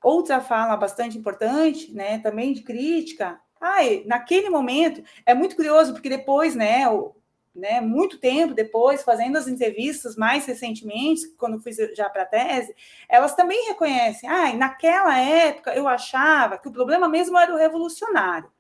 [0.03, 3.41] Outra fala bastante importante, né, também de crítica.
[3.59, 7.17] Ai, naquele momento, é muito curioso, porque depois, né, o,
[7.55, 12.75] né, muito tempo depois, fazendo as entrevistas mais recentemente, quando fui já para a tese,
[13.09, 18.53] elas também reconhecem, ah, naquela época eu achava que o problema mesmo era o revolucionário.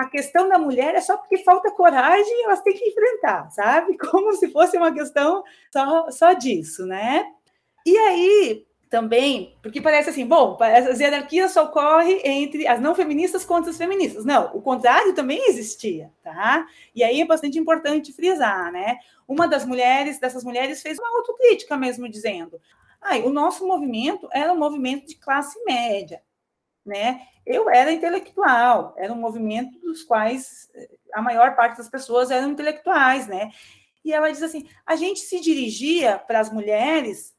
[0.00, 3.98] A questão da mulher é só porque falta coragem, elas têm que enfrentar, sabe?
[4.10, 7.26] Como se fosse uma questão só, só disso, né?
[7.84, 13.44] E aí, também, porque parece assim, bom, as hierarquias só ocorrem entre as não feministas
[13.44, 14.24] contra as feministas.
[14.24, 16.66] Não, o contrário também existia, tá?
[16.94, 18.96] E aí é bastante importante frisar, né?
[19.28, 22.58] Uma das mulheres, dessas mulheres, fez uma autocrítica mesmo, dizendo:
[23.02, 26.22] ah, o nosso movimento era um movimento de classe média,
[26.86, 27.20] né?
[27.50, 32.50] Eu era intelectual, era um movimento dos quais eh, a maior parte das pessoas eram
[32.50, 33.50] intelectuais, né?
[34.04, 37.34] E ela diz assim: a gente se dirigia para as mulheres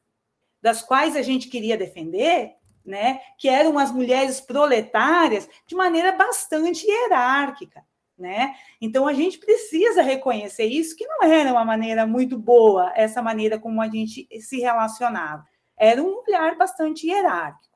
[0.62, 2.56] das quais a gente queria defender,
[2.86, 7.82] né, que eram as mulheres proletárias, de maneira bastante hierárquica.
[8.18, 8.54] Né?
[8.80, 13.58] Então a gente precisa reconhecer isso, que não era uma maneira muito boa, essa maneira
[13.58, 15.44] como a gente se relacionava.
[15.76, 17.71] Era um olhar bastante hierárquico.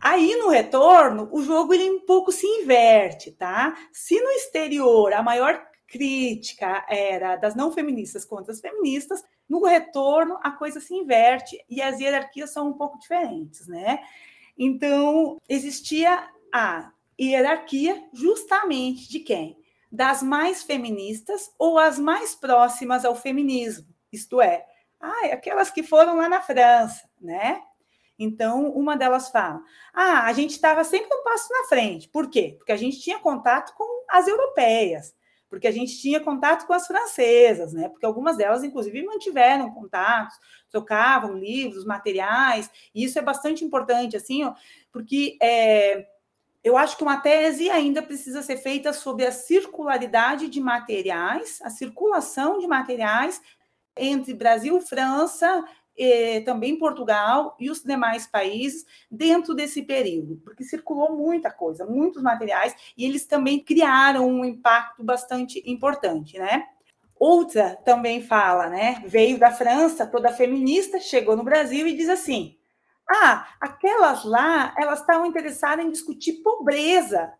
[0.00, 3.76] Aí no retorno, o jogo ele um pouco se inverte, tá?
[3.92, 10.38] Se no exterior a maior crítica era das não feministas contra as feministas, no retorno,
[10.42, 13.98] a coisa se inverte e as hierarquias são um pouco diferentes, né?
[14.56, 19.58] Então, existia a hierarquia justamente de quem?
[19.90, 24.64] Das mais feministas ou as mais próximas ao feminismo, isto é,
[25.00, 27.60] ah, aquelas que foram lá na França, né?
[28.22, 29.62] Então, uma delas fala:
[29.94, 32.08] ah, a gente estava sempre um passo na frente.
[32.08, 32.54] Por quê?
[32.58, 35.18] Porque a gente tinha contato com as europeias
[35.50, 37.88] porque a gente tinha contato com as francesas, né?
[37.88, 40.38] Porque algumas delas, inclusive, mantiveram contatos,
[40.70, 44.54] trocavam livros, materiais, e isso é bastante importante, assim, ó,
[44.92, 46.06] porque é,
[46.62, 51.68] eu acho que uma tese ainda precisa ser feita sobre a circularidade de materiais, a
[51.68, 53.42] circulação de materiais
[53.96, 55.64] entre Brasil França,
[56.00, 62.22] eh, também Portugal e os demais países dentro desse período, porque circulou muita coisa, muitos
[62.22, 66.64] materiais, e eles também criaram um impacto bastante importante, né?
[67.18, 69.02] Outra também fala, né?
[69.06, 72.56] Veio da França, toda feminista, chegou no Brasil e diz assim:
[73.10, 77.30] ah, aquelas lá, elas estavam interessadas em discutir pobreza.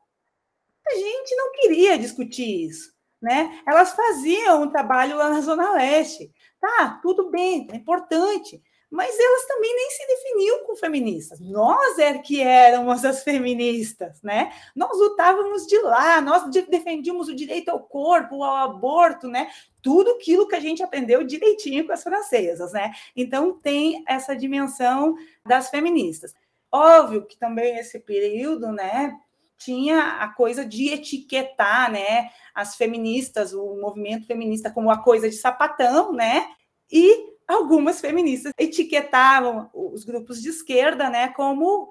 [0.87, 2.93] A gente não queria discutir isso,
[3.23, 3.63] né?
[3.67, 6.31] Elas faziam um trabalho lá na Zona Leste.
[6.61, 8.63] Tá, tudo bem, é importante.
[8.91, 11.39] Mas elas também nem se definiam como feministas.
[11.39, 14.53] Nós é que éramos as feministas, né?
[14.75, 19.49] Nós lutávamos de lá, nós defendíamos o direito ao corpo, ao aborto, né?
[19.81, 22.93] Tudo aquilo que a gente aprendeu direitinho com as francesas, né?
[23.15, 25.15] Então tem essa dimensão
[25.47, 26.35] das feministas.
[26.73, 29.17] Óbvio que também esse período, né,
[29.61, 35.37] tinha a coisa de etiquetar, né, as feministas, o movimento feminista como a coisa de
[35.37, 36.49] sapatão, né?
[36.91, 41.91] E algumas feministas etiquetavam os grupos de esquerda, né, como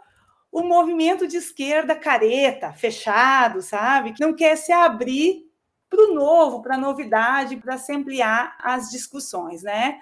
[0.52, 4.14] o movimento de esquerda careta, fechado, sabe?
[4.14, 5.46] Que não quer se abrir
[5.88, 10.00] para o novo, para a novidade, para se ampliar as discussões, né?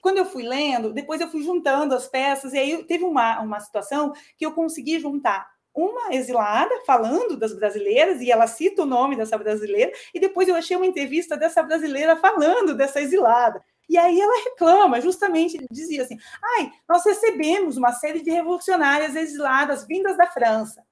[0.00, 3.60] Quando eu fui lendo, depois eu fui juntando as peças, e aí teve uma, uma
[3.60, 9.16] situação que eu consegui juntar uma exilada falando das brasileiras, e ela cita o nome
[9.16, 13.62] dessa brasileira, e depois eu achei uma entrevista dessa brasileira falando dessa exilada.
[13.88, 19.86] E aí ela reclama, justamente dizia assim: ai, nós recebemos uma série de revolucionárias exiladas
[19.86, 20.82] vindas da França.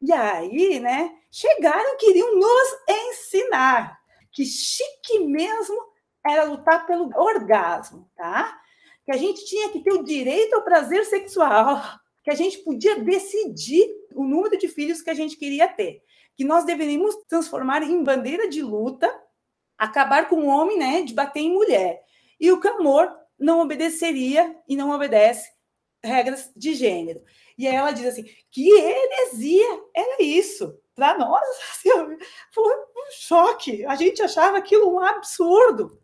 [0.00, 3.98] E aí, né, chegaram, queriam nos ensinar
[4.32, 5.76] que chique mesmo
[6.24, 8.58] era lutar pelo orgasmo, tá?
[9.04, 11.82] Que a gente tinha que ter o direito ao prazer sexual,
[12.22, 16.02] que a gente podia decidir o número de filhos que a gente queria ter,
[16.36, 19.10] que nós deveríamos transformar em bandeira de luta,
[19.76, 22.02] acabar com o homem, né, de bater em mulher.
[22.38, 25.50] E o clamor não obedeceria e não obedece
[26.02, 27.22] regras de gênero.
[27.56, 30.78] E aí ela diz assim: que heresia era isso.
[30.94, 31.42] Para nós,
[31.72, 31.88] assim,
[32.52, 33.84] foi um choque.
[33.86, 35.98] A gente achava aquilo um absurdo.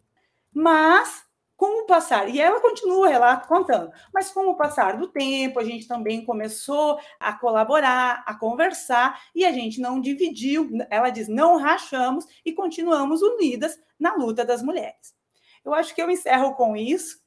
[0.53, 1.26] Mas
[1.57, 5.65] com o passar, e ela continua relato contando, mas com o passar do tempo, a
[5.65, 11.57] gente também começou a colaborar, a conversar, e a gente não dividiu, ela diz, não
[11.57, 15.17] rachamos e continuamos unidas na luta das mulheres.
[15.65, 17.21] Eu acho que eu encerro com isso,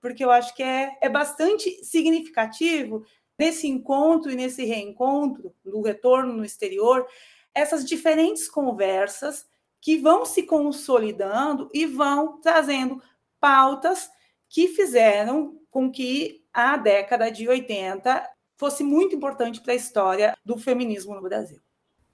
[0.00, 3.04] porque eu acho que é, é bastante significativo
[3.38, 7.06] nesse encontro e nesse reencontro, no retorno no exterior,
[7.54, 9.46] essas diferentes conversas
[9.80, 13.02] que vão se consolidando e vão trazendo
[13.44, 14.08] pautas
[14.48, 18.26] que fizeram com que a década de 80
[18.56, 21.60] fosse muito importante para a história do feminismo no Brasil.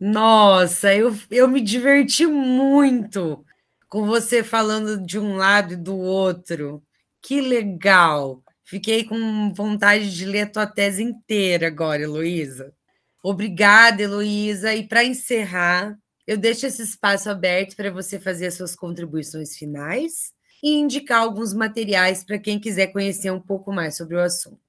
[0.00, 3.44] Nossa, eu, eu me diverti muito
[3.88, 6.82] com você falando de um lado e do outro.
[7.22, 8.42] Que legal!
[8.64, 12.74] Fiquei com vontade de ler a tua tese inteira agora, Heloísa.
[13.22, 14.74] Obrigada, Heloísa.
[14.74, 20.32] E para encerrar, eu deixo esse espaço aberto para você fazer as suas contribuições finais
[20.62, 24.60] e indicar alguns materiais para quem quiser conhecer um pouco mais sobre o assunto.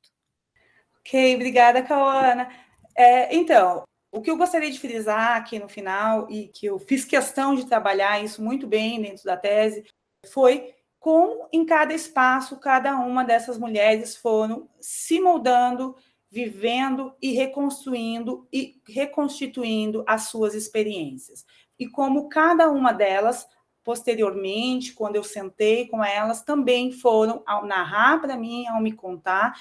[1.00, 2.50] Ok, obrigada, Cauana.
[2.96, 7.06] É, então, o que eu gostaria de frisar aqui no final, e que eu fiz
[7.06, 9.86] questão de trabalhar isso muito bem dentro da tese,
[10.28, 15.96] foi como em cada espaço cada uma dessas mulheres foram se moldando,
[16.30, 21.44] vivendo e reconstruindo e reconstituindo as suas experiências.
[21.80, 23.48] E como cada uma delas,
[23.84, 29.60] posteriormente, quando eu sentei com elas, também foram ao narrar para mim, ao me contar,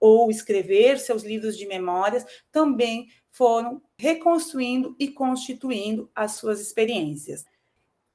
[0.00, 7.44] ou escrever seus livros de memórias, também foram reconstruindo e constituindo as suas experiências.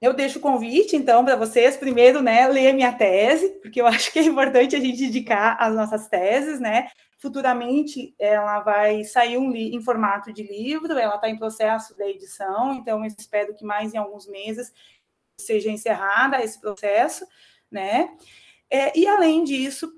[0.02, 4.12] Eu deixo o convite, então, para vocês, primeiro, né, ler minha tese, porque eu acho
[4.12, 6.90] que é importante a gente indicar as nossas teses, né?
[7.20, 12.74] Futuramente, ela vai sair um em formato de livro, ela está em processo de edição,
[12.74, 14.74] então eu espero que mais em alguns meses
[15.44, 17.26] seja encerrada esse processo,
[17.72, 18.16] né?
[18.70, 19.92] É, e, além disso,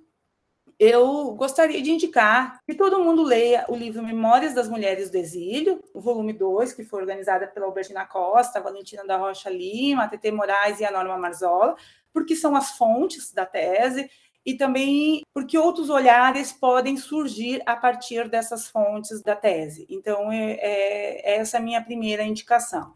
[0.78, 5.82] eu gostaria de indicar que todo mundo leia o livro Memórias das Mulheres do Exílio,
[5.94, 10.80] o volume 2, que foi organizada pela Albertina Costa, Valentina da Rocha Lima, Tete Moraes
[10.82, 11.76] e a Norma Marzola,
[12.12, 14.10] porque são as fontes da tese
[14.46, 19.88] e também porque outros olhares podem surgir a partir dessas fontes da tese.
[19.90, 22.94] Então, é, é essa é a minha primeira indicação.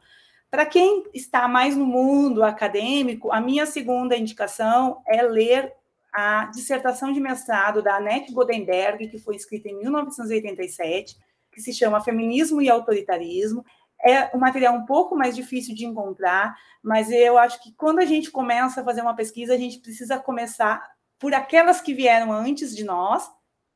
[0.50, 5.72] Para quem está mais no mundo acadêmico, a minha segunda indicação é ler
[6.12, 11.16] a dissertação de mestrado da Annette Godenberg, que foi escrita em 1987,
[11.52, 13.64] que se chama Feminismo e Autoritarismo.
[14.04, 18.06] É um material um pouco mais difícil de encontrar, mas eu acho que quando a
[18.06, 20.84] gente começa a fazer uma pesquisa, a gente precisa começar
[21.20, 23.30] por aquelas que vieram antes de nós,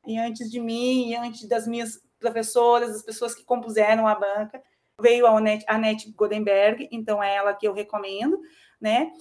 [0.07, 4.61] e antes de mim, e antes das minhas professoras, as pessoas que compuseram a banca.
[5.01, 8.39] Veio a Annette, Annette Godenberg, então é ela que eu recomendo,
[8.79, 9.11] né?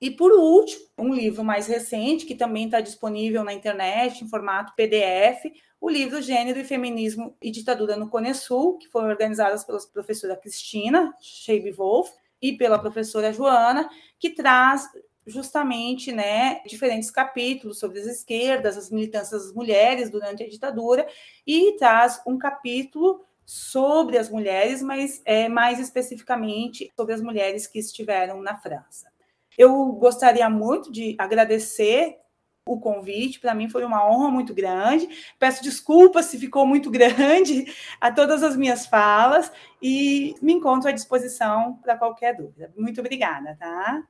[0.00, 4.74] E por último, um livro mais recente, que também está disponível na internet, em formato
[4.74, 9.78] PDF, o livro Gênero e Feminismo e Ditadura no Cone Sul, que foi organizado pela
[9.92, 13.88] professora Cristina Scheib Wolf e pela professora Joana,
[14.18, 14.88] que traz
[15.24, 21.06] justamente né, diferentes capítulos sobre as esquerdas, as militâncias das mulheres durante a ditadura,
[21.46, 27.78] e traz um capítulo sobre as mulheres, mas é, mais especificamente sobre as mulheres que
[27.78, 29.12] estiveram na França.
[29.58, 32.16] Eu gostaria muito de agradecer
[32.66, 35.06] o convite, para mim foi uma honra muito grande.
[35.38, 37.66] Peço desculpas se ficou muito grande
[38.00, 42.72] a todas as minhas falas e me encontro à disposição para qualquer dúvida.
[42.74, 44.02] Muito obrigada, tá?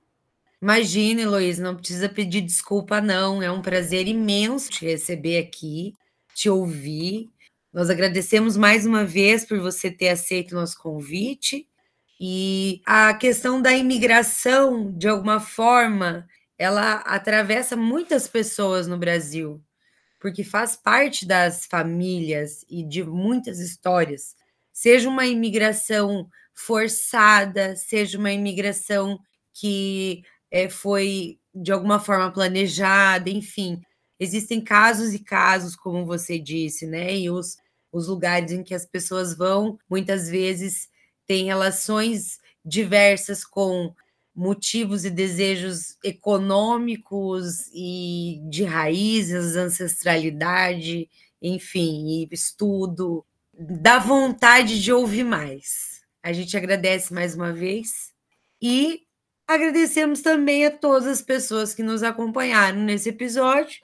[0.61, 3.43] Imagine, Heloísa, não precisa pedir desculpa, não.
[3.43, 5.95] É um prazer imenso te receber aqui,
[6.33, 7.29] te ouvir.
[7.73, 11.67] Nós agradecemos mais uma vez por você ter aceito o nosso convite
[12.21, 16.27] e a questão da imigração, de alguma forma,
[16.59, 19.61] ela atravessa muitas pessoas no Brasil,
[20.21, 24.37] porque faz parte das famílias e de muitas histórias.
[24.73, 29.19] Seja uma imigração forçada, seja uma imigração
[29.55, 33.81] que é, foi de alguma forma planejada, enfim.
[34.23, 37.13] Existem casos e casos, como você disse, né?
[37.17, 37.59] E os,
[37.91, 40.89] os lugares em que as pessoas vão, muitas vezes
[41.27, 43.93] tem relações diversas com
[44.33, 51.11] motivos e desejos econômicos e de raízes, ancestralidade,
[51.43, 56.01] enfim, estudo, dá vontade de ouvir mais.
[56.23, 58.13] A gente agradece mais uma vez
[58.61, 59.03] e
[59.49, 63.83] agradecemos também a todas as pessoas que nos acompanharam nesse episódio.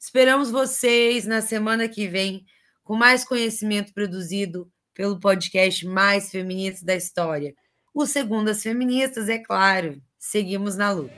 [0.00, 2.44] Esperamos vocês na semana que vem
[2.84, 7.52] com mais conhecimento produzido pelo podcast mais feminista da história.
[7.92, 11.12] O Segundas Feministas, é claro, seguimos na luta.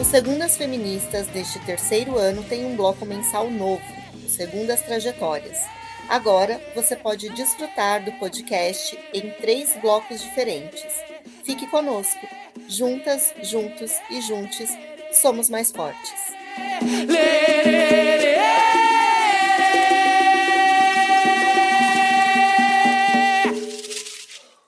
[0.00, 3.84] O Segundas Feministas deste terceiro ano tem um bloco mensal novo,
[4.24, 5.58] o Segundas Trajetórias.
[6.12, 10.84] Agora você pode desfrutar do podcast em três blocos diferentes.
[11.42, 12.20] Fique conosco!
[12.68, 14.68] Juntas, juntos e juntos,
[15.10, 16.34] somos mais fortes.
[17.08, 18.91] Lê, lê, lê,